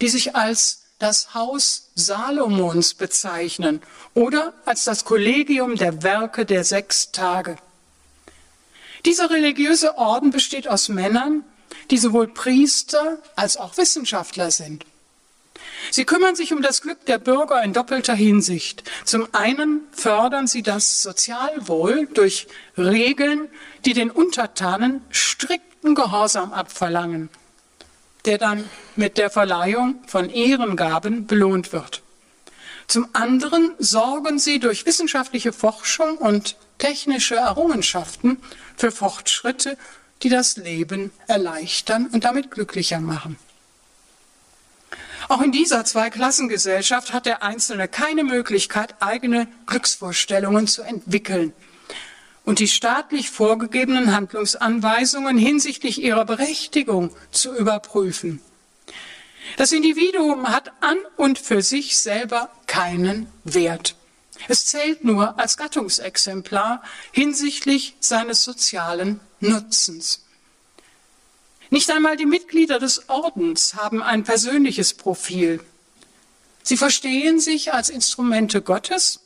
[0.00, 3.82] die sich als das Haus Salomons bezeichnen
[4.14, 7.56] oder als das Kollegium der Werke der sechs Tage.
[9.06, 11.44] Dieser religiöse Orden besteht aus Männern,
[11.90, 14.84] die sowohl Priester als auch Wissenschaftler sind.
[15.90, 18.84] Sie kümmern sich um das Glück der Bürger in doppelter Hinsicht.
[19.04, 23.48] Zum einen fördern sie das Sozialwohl durch Regeln,
[23.86, 27.30] die den Untertanen strikten Gehorsam abverlangen
[28.26, 32.02] der dann mit der Verleihung von Ehrengaben belohnt wird.
[32.88, 38.38] Zum anderen sorgen sie durch wissenschaftliche Forschung und technische Errungenschaften
[38.76, 39.76] für Fortschritte,
[40.22, 43.38] die das Leben erleichtern und damit glücklicher machen.
[45.28, 51.52] Auch in dieser Zweiklassengesellschaft hat der Einzelne keine Möglichkeit, eigene Glücksvorstellungen zu entwickeln
[52.44, 58.40] und die staatlich vorgegebenen Handlungsanweisungen hinsichtlich ihrer Berechtigung zu überprüfen.
[59.56, 63.96] Das Individuum hat an und für sich selber keinen Wert.
[64.48, 70.24] Es zählt nur als Gattungsexemplar hinsichtlich seines sozialen Nutzens.
[71.70, 75.60] Nicht einmal die Mitglieder des Ordens haben ein persönliches Profil.
[76.62, 79.20] Sie verstehen sich als Instrumente Gottes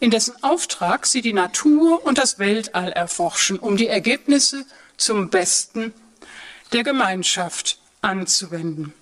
[0.00, 4.66] in dessen Auftrag sie die Natur und das Weltall erforschen, um die Ergebnisse
[4.96, 5.94] zum Besten
[6.72, 8.92] der Gemeinschaft anzuwenden.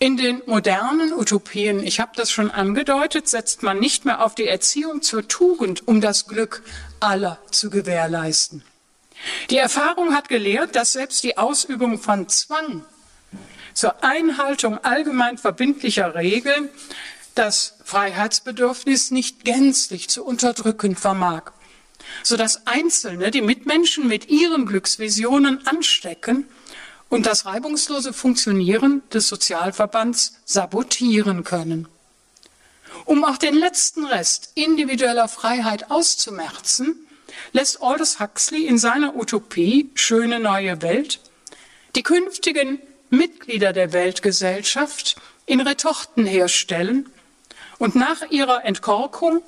[0.00, 4.46] In den modernen Utopien, ich habe das schon angedeutet, setzt man nicht mehr auf die
[4.46, 6.62] Erziehung zur Tugend, um das Glück
[7.00, 8.62] aller zu gewährleisten.
[9.50, 12.84] Die Erfahrung hat gelehrt, dass selbst die Ausübung von Zwang
[13.74, 16.68] zur Einhaltung allgemein verbindlicher Regeln
[17.34, 21.50] das Freiheitsbedürfnis nicht gänzlich zu unterdrücken vermag,
[22.22, 26.46] sodass Einzelne die Mitmenschen mit ihren Glücksvisionen anstecken
[27.08, 31.88] und das reibungslose Funktionieren des Sozialverbands sabotieren können.
[33.04, 37.06] Um auch den letzten Rest individueller Freiheit auszumerzen,
[37.52, 41.20] lässt Aldous Huxley in seiner Utopie Schöne neue Welt
[41.94, 42.80] die künftigen
[43.10, 47.08] Mitglieder der Weltgesellschaft in Retorten herstellen
[47.78, 49.42] und nach ihrer Entkorkung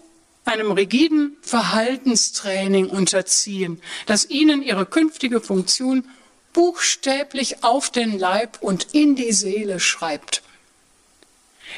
[0.44, 6.04] einem rigiden Verhaltenstraining unterziehen, das ihnen ihre künftige Funktion
[6.53, 10.42] buchstäblich auf den Leib und in die Seele schreibt.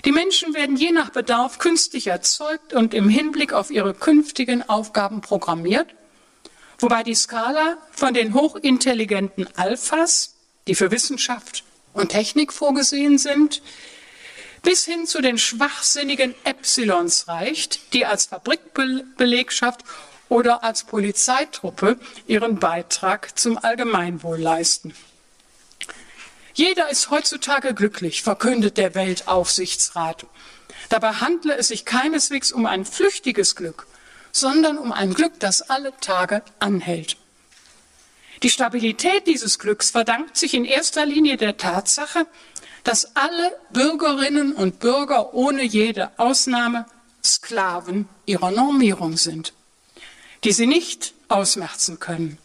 [0.05, 5.21] Die Menschen werden je nach Bedarf künstlich erzeugt und im Hinblick auf ihre künftigen Aufgaben
[5.21, 5.95] programmiert,
[6.79, 10.35] wobei die Skala von den hochintelligenten Alphas,
[10.67, 13.63] die für Wissenschaft und Technik vorgesehen sind,
[14.63, 19.83] bis hin zu den schwachsinnigen Epsilons reicht, die als Fabrikbelegschaft
[20.33, 24.95] oder als Polizeitruppe ihren Beitrag zum Allgemeinwohl leisten.
[26.55, 30.25] Jeder ist heutzutage glücklich, verkündet der Weltaufsichtsrat.
[30.89, 33.87] Dabei handle es sich keineswegs um ein flüchtiges Glück,
[34.33, 37.19] sondern um ein Glück, das alle Tage anhält.
[38.43, 42.27] Die Stabilität dieses Glücks verdankt sich in erster Linie der Tatsache,
[42.85, 46.87] dass alle Bürgerinnen und Bürger ohne jede Ausnahme
[47.23, 49.53] Sklaven ihrer Normierung sind,
[50.45, 52.39] die sie nicht ausmerzen können.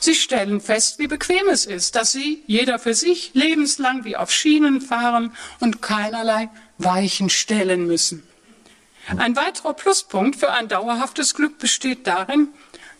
[0.00, 4.32] Sie stellen fest, wie bequem es ist, dass sie, jeder für sich, lebenslang wie auf
[4.32, 8.26] Schienen fahren und keinerlei Weichen stellen müssen.
[9.16, 12.48] Ein weiterer Pluspunkt für ein dauerhaftes Glück besteht darin,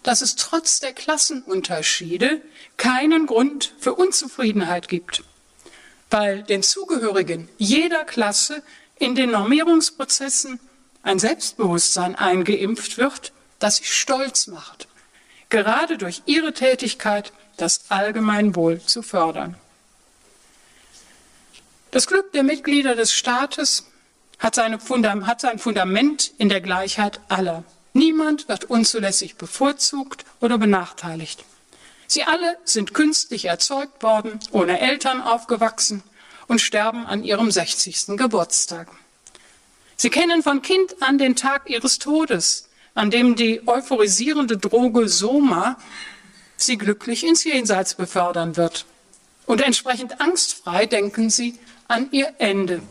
[0.03, 2.41] dass es trotz der Klassenunterschiede
[2.77, 5.23] keinen Grund für Unzufriedenheit gibt
[6.13, 8.63] weil den Zugehörigen jeder Klasse
[8.99, 10.61] in den Normierungsprozessen
[11.03, 13.33] ein Selbstbewusstsein eingeimpft wird,
[13.63, 14.89] das sie stolz macht,
[15.49, 19.57] gerade durch ihre Tätigkeit das Allgemeinwohl zu fördern.
[21.93, 23.87] Das Glück der Mitglieder des Staates
[24.39, 27.65] hat, hat sein Fundament in der Gleichheit aller.
[27.93, 31.45] Niemand wird unzulässig bevorzugt oder benachteiligt.
[32.07, 36.03] Sie alle sind künstlich erzeugt worden, ohne Eltern aufgewachsen
[36.49, 38.17] und sterben an ihrem 60.
[38.17, 38.89] Geburtstag.
[39.97, 45.77] Sie kennen von Kind an den Tag ihres Todes, an dem die euphorisierende Droge Soma
[46.57, 48.87] sie glücklich ins Jenseits befördern wird.
[49.47, 52.83] Und entsprechend angstfrei denken sie an ihr Ende.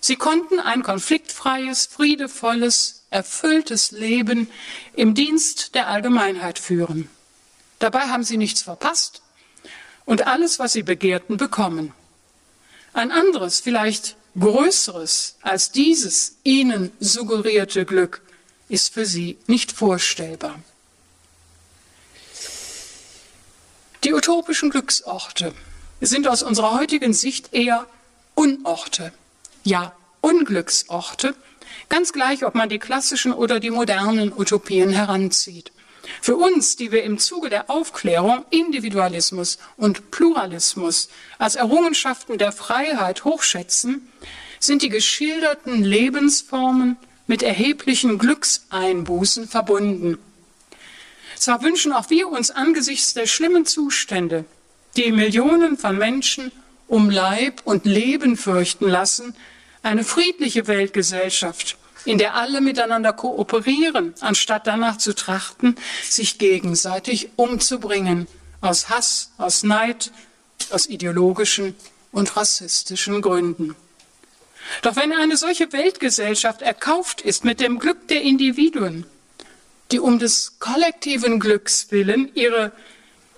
[0.00, 4.48] Sie konnten ein konfliktfreies, friedevolles, erfülltes Leben
[4.94, 7.10] im Dienst der Allgemeinheit führen.
[7.78, 9.22] Dabei haben sie nichts verpasst
[10.04, 11.92] und alles, was sie begehrten, bekommen.
[12.92, 18.22] Ein anderes, vielleicht größeres als dieses ihnen suggerierte Glück
[18.68, 20.58] ist für sie nicht vorstellbar.
[24.04, 25.52] Die utopischen Glücksorte
[26.00, 27.86] sind aus unserer heutigen Sicht eher
[28.34, 29.12] Unorte,
[29.64, 31.34] ja Unglücksorte,
[31.88, 35.72] ganz gleich, ob man die klassischen oder die modernen Utopien heranzieht.
[36.20, 41.08] Für uns, die wir im Zuge der Aufklärung Individualismus und Pluralismus
[41.38, 44.08] als Errungenschaften der Freiheit hochschätzen,
[44.60, 46.96] sind die geschilderten Lebensformen
[47.26, 50.18] mit erheblichen Glückseinbußen verbunden.
[51.36, 54.44] Zwar wünschen auch wir uns angesichts der schlimmen Zustände,
[54.96, 56.50] die Millionen von Menschen
[56.88, 59.34] um Leib und Leben fürchten lassen,
[59.82, 68.26] eine friedliche Weltgesellschaft, in der alle miteinander kooperieren, anstatt danach zu trachten, sich gegenseitig umzubringen,
[68.60, 70.10] aus Hass, aus Neid,
[70.70, 71.74] aus ideologischen
[72.12, 73.74] und rassistischen Gründen.
[74.82, 79.06] Doch wenn eine solche Weltgesellschaft erkauft ist mit dem Glück der Individuen,
[79.92, 82.72] die um des kollektiven Glücks willen ihre,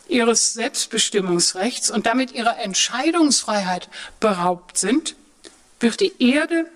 [0.09, 3.89] ihres Selbstbestimmungsrechts und damit ihrer Entscheidungsfreiheit
[4.21, 5.15] beraubt sind,
[5.81, 6.67] wird die Erde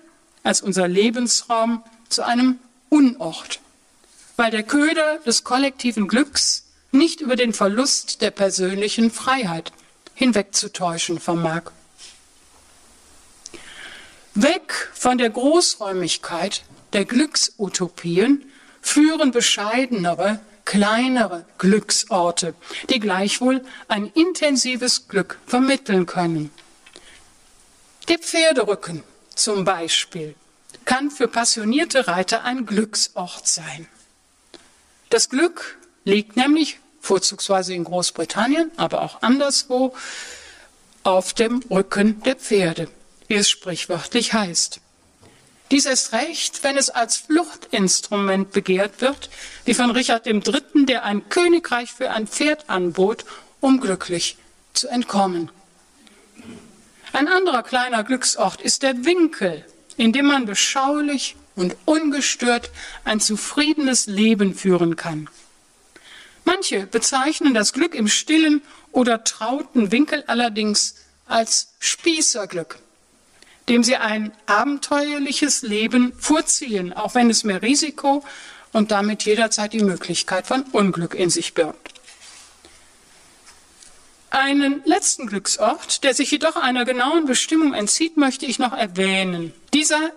[0.43, 3.59] als unser Lebensraum zu einem Unort,
[4.37, 9.71] weil der Köder des kollektiven Glücks nicht über den Verlust der persönlichen Freiheit
[10.13, 11.71] hinwegzutäuschen vermag.
[14.35, 16.63] Weg von der Großräumigkeit
[16.93, 18.49] der Glücksutopien
[18.81, 22.55] führen bescheidenere, kleinere Glücksorte,
[22.89, 26.51] die gleichwohl ein intensives Glück vermitteln können.
[28.07, 29.03] Der Pferderücken
[29.35, 30.35] zum Beispiel
[30.83, 33.87] kann für passionierte Reiter ein Glücksort sein.
[35.09, 39.93] Das Glück liegt nämlich vorzugsweise in Großbritannien, aber auch anderswo
[41.03, 42.89] auf dem Rücken der Pferde,
[43.33, 44.79] wie es sprichwörtlich heißt.
[45.71, 49.31] Dies ist recht, wenn es als Fluchtinstrument begehrt wird,
[49.65, 53.25] wie von Richard III., der ein Königreich für ein Pferd anbot,
[53.59, 54.37] um glücklich
[54.73, 55.49] zu entkommen.
[57.11, 59.65] Ein anderer kleiner Glücksort ist der Winkel,
[59.97, 62.69] in dem man beschaulich und ungestört
[63.03, 65.27] ein zufriedenes Leben führen kann.
[66.45, 68.61] Manche bezeichnen das Glück im stillen
[68.91, 72.82] oder trauten Winkel allerdings als Spießerglück.
[73.69, 78.23] Dem sie ein abenteuerliches Leben vorziehen, auch wenn es mehr Risiko
[78.71, 81.93] und damit jederzeit die Möglichkeit von Unglück in sich birgt.
[84.31, 89.53] Einen letzten Glücksort, der sich jedoch einer genauen Bestimmung entzieht, möchte ich noch erwähnen.
[89.75, 90.09] Dieser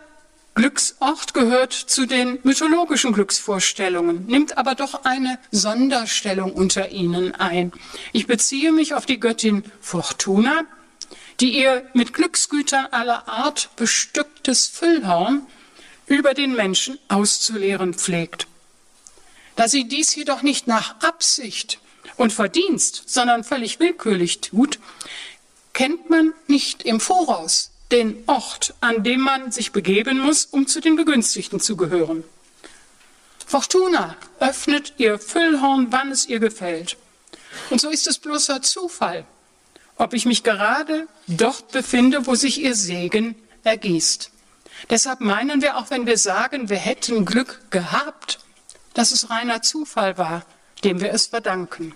[0.55, 7.73] Glücksort gehört zu den mythologischen Glücksvorstellungen, nimmt aber doch eine Sonderstellung unter ihnen ein.
[8.15, 10.63] Ich beziehe mich auf die Göttin Fortuna,
[11.41, 15.47] die ihr mit Glücksgütern aller Art bestücktes Füllhorn
[16.07, 18.47] über den Menschen auszuleeren pflegt.
[19.57, 21.81] Da sie dies jedoch nicht nach Absicht
[22.17, 24.79] und Verdienst, sondern völlig willkürlich tut,
[25.73, 30.81] kennt man nicht im Voraus den Ort, an dem man sich begeben muss, um zu
[30.81, 32.25] den Begünstigten zu gehören.
[33.47, 36.97] Fortuna öffnet ihr Füllhorn, wann es ihr gefällt.
[37.71, 39.25] Und so ist es bloßer Zufall,
[39.97, 43.35] ob ich mich gerade dort befinde, wo sich ihr Segen
[43.65, 44.31] ergießt.
[44.91, 48.39] Deshalb meinen wir, auch wenn wir sagen, wir hätten Glück gehabt,
[48.95, 50.45] dass es reiner Zufall war,
[50.85, 51.95] dem wir es verdanken.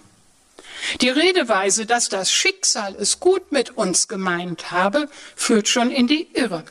[1.00, 6.28] Die Redeweise, dass das Schicksal es gut mit uns gemeint habe, führt schon in die
[6.32, 6.64] Irre,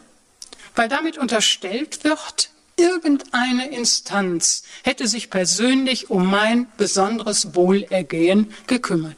[0.76, 9.18] weil damit unterstellt wird, irgendeine Instanz hätte sich persönlich um mein besonderes Wohlergehen gekümmert.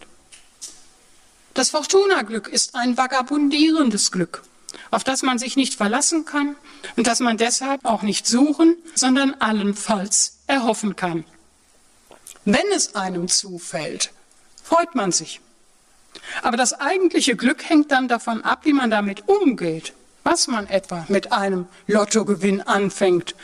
[1.62, 4.42] Das Fortuna-Glück ist ein vagabundierendes Glück,
[4.90, 6.56] auf das man sich nicht verlassen kann
[6.96, 11.24] und das man deshalb auch nicht suchen, sondern allenfalls erhoffen kann.
[12.46, 14.12] Wenn es einem zufällt,
[14.64, 15.40] freut man sich.
[16.42, 19.94] Aber das eigentliche Glück hängt dann davon ab, wie man damit umgeht,
[20.24, 23.36] was man etwa mit einem Lottogewinn anfängt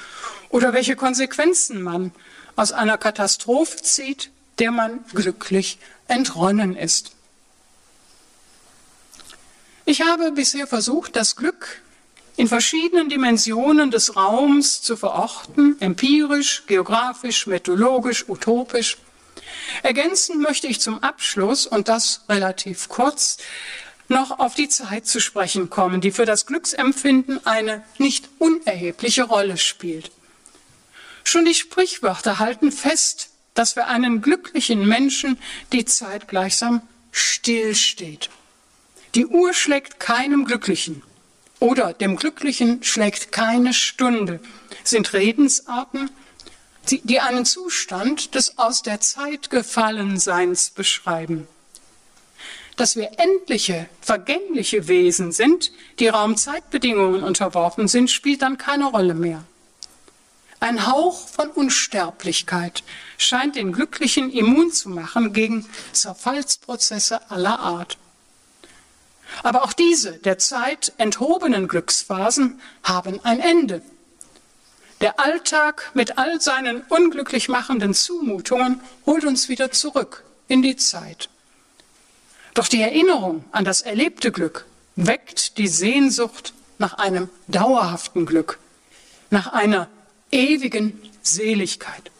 [0.49, 2.11] oder welche Konsequenzen man
[2.55, 7.11] aus einer Katastrophe zieht, der man glücklich entronnen ist.
[9.89, 11.81] Ich habe bisher versucht, das Glück
[12.35, 18.97] in verschiedenen Dimensionen des Raums zu verorten, empirisch, geografisch, methodologisch, utopisch.
[19.83, 23.37] Ergänzen möchte ich zum Abschluss, und das relativ kurz,
[24.09, 29.55] noch auf die Zeit zu sprechen kommen, die für das Glücksempfinden eine nicht unerhebliche Rolle
[29.55, 30.11] spielt.
[31.23, 35.39] Schon die Sprichwörter halten fest, dass für einen glücklichen Menschen
[35.71, 36.81] die Zeit gleichsam
[37.13, 38.29] stillsteht.
[39.17, 41.01] Die Uhr schlägt keinem Glücklichen
[41.59, 44.39] oder dem Glücklichen schlägt keine Stunde,
[44.83, 46.11] sind Redensarten,
[46.91, 51.47] die einen Zustand des aus der Zeit gefallen Seins beschreiben.
[52.75, 59.43] Dass wir endliche, vergängliche Wesen sind, die Raumzeitbedingungen unterworfen sind, spielt dann keine Rolle mehr.
[60.59, 62.83] Ein Hauch von Unsterblichkeit
[63.17, 67.97] scheint den Glücklichen immun zu machen gegen Zerfallsprozesse aller Art.
[69.43, 73.81] Aber auch diese der Zeit enthobenen Glücksphasen haben ein Ende.
[75.01, 81.29] Der Alltag mit all seinen unglücklich machenden Zumutungen holt uns wieder zurück in die Zeit.
[82.55, 84.65] Doch die Erinnerung an das erlebte Glück
[84.95, 88.57] weckt die Sehnsucht nach einem dauerhaften Glück,
[89.29, 89.87] nach einer
[90.31, 92.11] ewigen Seligkeit.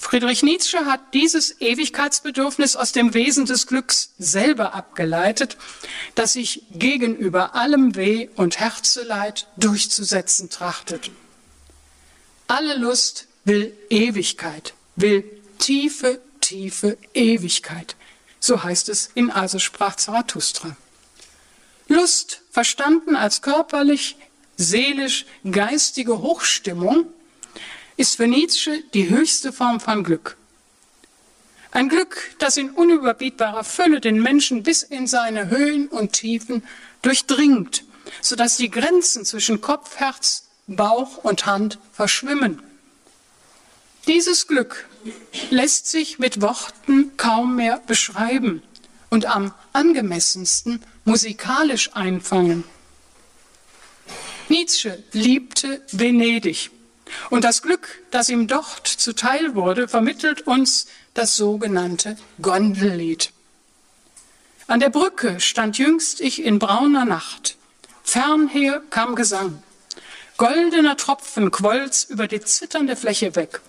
[0.00, 5.56] Friedrich Nietzsche hat dieses Ewigkeitsbedürfnis aus dem Wesen des Glücks selber abgeleitet,
[6.14, 11.10] das sich gegenüber allem Weh und Herzeleid durchzusetzen trachtet.
[12.46, 15.24] Alle Lust will Ewigkeit, will
[15.58, 17.96] tiefe, tiefe Ewigkeit.
[18.38, 20.76] So heißt es in Also sprach Zarathustra.
[21.88, 24.16] Lust, verstanden als körperlich,
[24.56, 27.06] seelisch, geistige Hochstimmung,
[27.98, 30.36] ist für Nietzsche die höchste Form von Glück.
[31.72, 36.62] Ein Glück, das in unüberbietbarer Fülle den Menschen bis in seine Höhen und Tiefen
[37.02, 37.84] durchdringt,
[38.22, 42.62] sodass die Grenzen zwischen Kopf, Herz Bauch und Hand verschwimmen.
[44.06, 44.86] Dieses Glück
[45.50, 48.62] lässt sich mit Worten kaum mehr beschreiben
[49.10, 52.62] und am angemessensten musikalisch einfangen.
[54.48, 56.70] Nietzsche liebte Venedig
[57.30, 63.32] und das Glück, das ihm dort zuteil wurde, vermittelt uns das sogenannte Gondellied.
[64.66, 67.56] An der Brücke stand jüngst ich in brauner Nacht.
[68.02, 69.62] Fernher kam Gesang.
[70.36, 73.60] Goldener Tropfen quolls über die zitternde Fläche weg.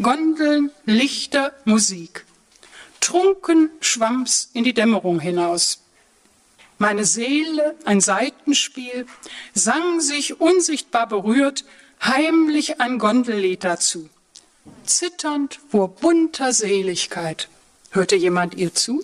[0.00, 2.24] Gondeln, Lichter, Musik.
[3.00, 5.82] Trunken schwamm's in die Dämmerung hinaus.
[6.78, 9.06] Meine Seele, ein Seitenspiel,
[9.54, 11.64] sang sich unsichtbar berührt,
[12.04, 14.08] heimlich ein Gondellied dazu.
[14.84, 17.48] Zitternd vor bunter Seligkeit.
[17.90, 19.02] Hörte jemand ihr zu?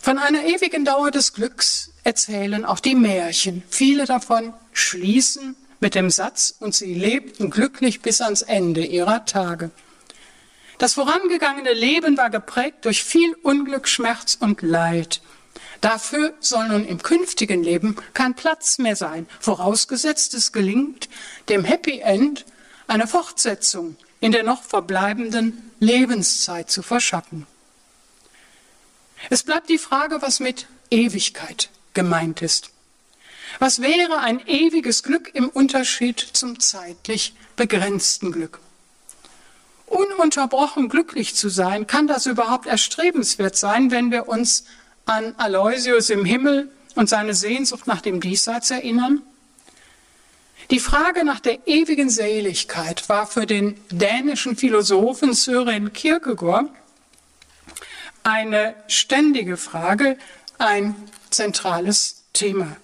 [0.00, 3.62] Von einer ewigen Dauer des Glücks erzählen auch die Märchen.
[3.68, 9.70] Viele davon schließen mit dem Satz, und sie lebten glücklich bis ans Ende ihrer Tage.
[10.78, 15.20] Das vorangegangene Leben war geprägt durch viel Unglück, Schmerz und Leid.
[15.80, 21.08] Dafür soll nun im künftigen Leben kein Platz mehr sein, vorausgesetzt es gelingt,
[21.48, 22.44] dem Happy End
[22.88, 27.46] eine Fortsetzung in der noch verbleibenden Lebenszeit zu verschaffen.
[29.30, 32.70] Es bleibt die Frage, was mit Ewigkeit gemeint ist.
[33.58, 38.60] Was wäre ein ewiges Glück im Unterschied zum zeitlich begrenzten Glück?
[39.86, 44.64] Ununterbrochen glücklich zu sein, kann das überhaupt erstrebenswert sein, wenn wir uns
[45.08, 49.22] an Aloysius im Himmel und seine Sehnsucht nach dem Diesseits erinnern?
[50.70, 56.68] Die Frage nach der ewigen Seligkeit war für den dänischen Philosophen Søren Kierkegaard
[58.22, 60.18] eine ständige Frage,
[60.58, 60.94] ein
[61.30, 62.76] zentrales Thema.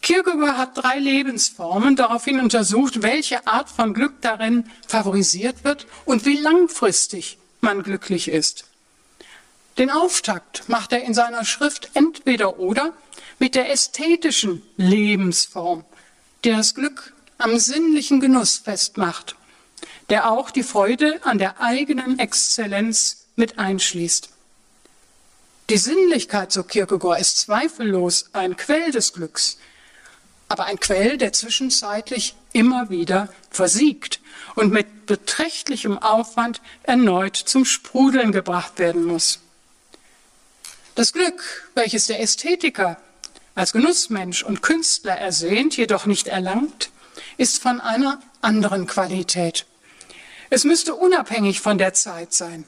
[0.00, 6.38] Kierkegaard hat drei Lebensformen daraufhin untersucht, welche Art von Glück darin favorisiert wird und wie
[6.38, 8.69] langfristig man glücklich ist.
[9.80, 12.92] Den Auftakt macht er in seiner Schrift entweder oder
[13.38, 15.86] mit der ästhetischen Lebensform,
[16.44, 19.36] die das Glück am sinnlichen Genuss festmacht,
[20.10, 24.28] der auch die Freude an der eigenen Exzellenz mit einschließt.
[25.70, 29.56] Die Sinnlichkeit, so Kierkegaard, ist zweifellos ein Quell des Glücks,
[30.50, 34.20] aber ein Quell, der zwischenzeitlich immer wieder versiegt
[34.56, 39.40] und mit beträchtlichem Aufwand erneut zum Sprudeln gebracht werden muss.
[40.94, 43.00] Das Glück, welches der Ästhetiker
[43.54, 46.90] als Genussmensch und Künstler ersehnt, jedoch nicht erlangt,
[47.36, 49.66] ist von einer anderen Qualität.
[50.50, 52.64] Es müsste unabhängig von der Zeit sein,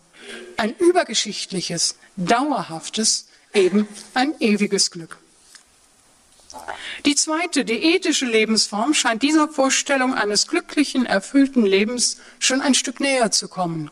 [0.57, 5.19] ein übergeschichtliches, dauerhaftes, eben ein ewiges Glück.
[7.07, 13.01] Die zweite, die ethische Lebensform scheint dieser Vorstellung eines glücklichen, erfüllten Lebens schon ein Stück
[13.01, 13.91] näher zu kommen.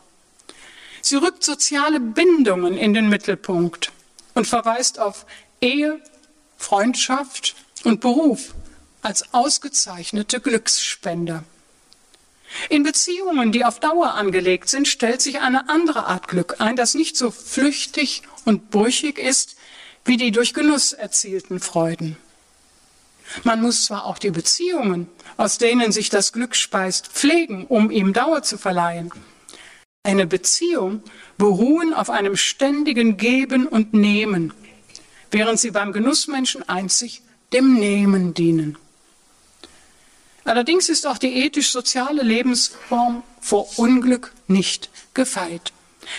[1.03, 3.91] Sie rückt soziale Bindungen in den Mittelpunkt
[4.35, 5.27] und verweist auf
[5.61, 6.01] Ehe,
[6.57, 7.55] Freundschaft
[7.85, 8.55] und Beruf
[9.03, 11.45] als ausgezeichnete Glücksspender.
[12.69, 16.95] In Beziehungen, die auf Dauer angelegt sind, stellt sich eine andere Art Glück ein, das
[16.95, 19.57] nicht so flüchtig und brüchig ist
[20.05, 22.17] wie die durch Genuss erzielten Freuden.
[23.45, 28.13] Man muss zwar auch die Beziehungen, aus denen sich das Glück speist, pflegen, um ihm
[28.13, 29.13] Dauer zu verleihen.
[30.03, 31.03] Eine Beziehung
[31.37, 34.55] beruhen auf einem ständigen Geben und Nehmen,
[35.31, 37.21] während sie beim Genussmenschen einzig
[37.53, 38.79] dem Nehmen dienen.
[40.45, 45.75] Allerdings ist auch die ethisch-soziale Lebensform vor Unglück nicht gefeit.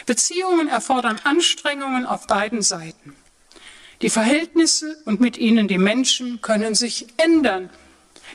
[0.05, 3.15] Beziehungen erfordern Anstrengungen auf beiden Seiten.
[4.03, 7.71] Die Verhältnisse und mit ihnen die Menschen können sich ändern.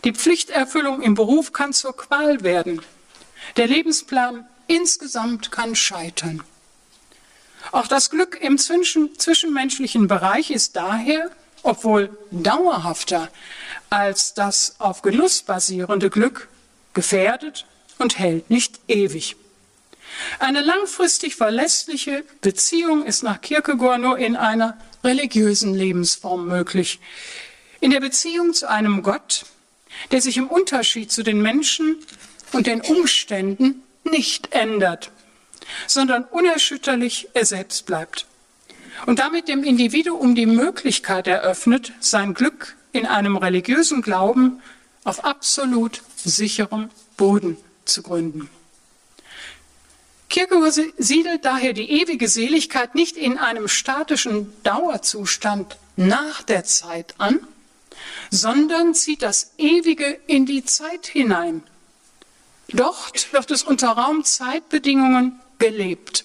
[0.02, 2.82] Die Pflichterfüllung im Beruf kann zur Qual werden.
[3.56, 6.42] Der Lebensplan insgesamt kann scheitern.
[7.72, 11.30] Auch das Glück im zwischenmenschlichen Bereich ist daher,
[11.62, 13.28] obwohl dauerhafter
[13.90, 16.48] als das auf Genuss basierende Glück,
[16.94, 17.66] gefährdet
[17.98, 19.36] und hält nicht ewig.
[20.38, 27.00] Eine langfristig verlässliche Beziehung ist nach Kierkegaard nur in einer religiösen Lebensform möglich.
[27.80, 29.44] In der Beziehung zu einem Gott,
[30.10, 31.96] der sich im Unterschied zu den Menschen
[32.52, 35.10] und den Umständen nicht ändert,
[35.86, 38.26] sondern unerschütterlich er selbst bleibt.
[39.04, 44.62] Und damit dem Individuum die Möglichkeit eröffnet, sein Glück in einem religiösen Glauben
[45.04, 48.48] auf absolut sicherem Boden zu gründen.
[50.28, 57.40] Kierkegaard siedelt daher die ewige Seligkeit nicht in einem statischen Dauerzustand nach der Zeit an,
[58.30, 61.62] sondern zieht das Ewige in die Zeit hinein.
[62.68, 66.24] Dort wird es unter Raumzeitbedingungen gelebt.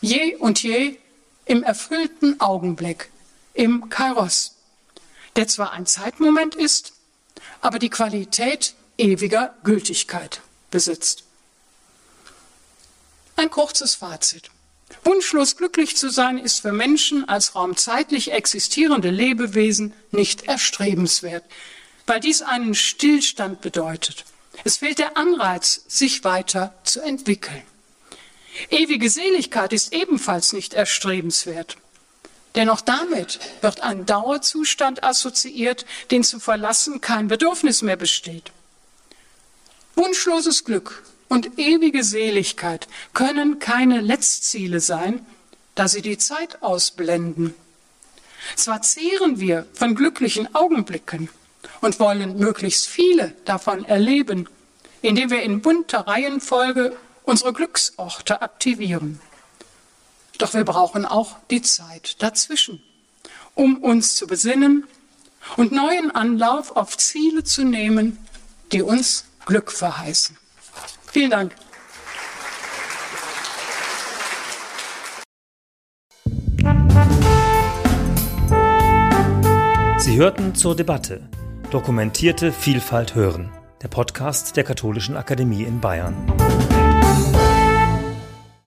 [0.00, 0.98] Je und je
[1.44, 3.10] im erfüllten Augenblick,
[3.54, 4.54] im Kairos,
[5.36, 6.92] der zwar ein Zeitmoment ist,
[7.60, 10.40] aber die Qualität ewiger Gültigkeit
[10.70, 11.24] besitzt.
[13.36, 14.50] Ein kurzes Fazit.
[15.04, 21.44] Wunschlos glücklich zu sein ist für Menschen als raumzeitlich existierende Lebewesen nicht erstrebenswert,
[22.06, 24.24] weil dies einen Stillstand bedeutet.
[24.64, 27.62] Es fehlt der Anreiz, sich weiter zu entwickeln.
[28.68, 31.76] Ewige Seligkeit ist ebenfalls nicht erstrebenswert.
[32.56, 38.50] Denn auch damit wird ein Dauerzustand assoziiert, den zu verlassen kein Bedürfnis mehr besteht.
[39.94, 45.24] Wunschloses Glück und ewige Seligkeit können keine Letztziele sein,
[45.74, 47.54] da sie die Zeit ausblenden.
[48.56, 51.28] Zwar zehren wir von glücklichen Augenblicken
[51.80, 54.48] und wollen möglichst viele davon erleben,
[55.02, 59.20] indem wir in bunter Reihenfolge unsere Glücksorte aktivieren.
[60.38, 62.82] Doch wir brauchen auch die Zeit dazwischen,
[63.54, 64.86] um uns zu besinnen
[65.56, 68.18] und neuen Anlauf auf Ziele zu nehmen,
[68.72, 70.36] die uns Glück verheißen.
[71.12, 71.54] Vielen Dank.
[79.98, 81.28] Sie hörten zur Debatte
[81.70, 86.16] Dokumentierte Vielfalt hören, der Podcast der Katholischen Akademie in Bayern.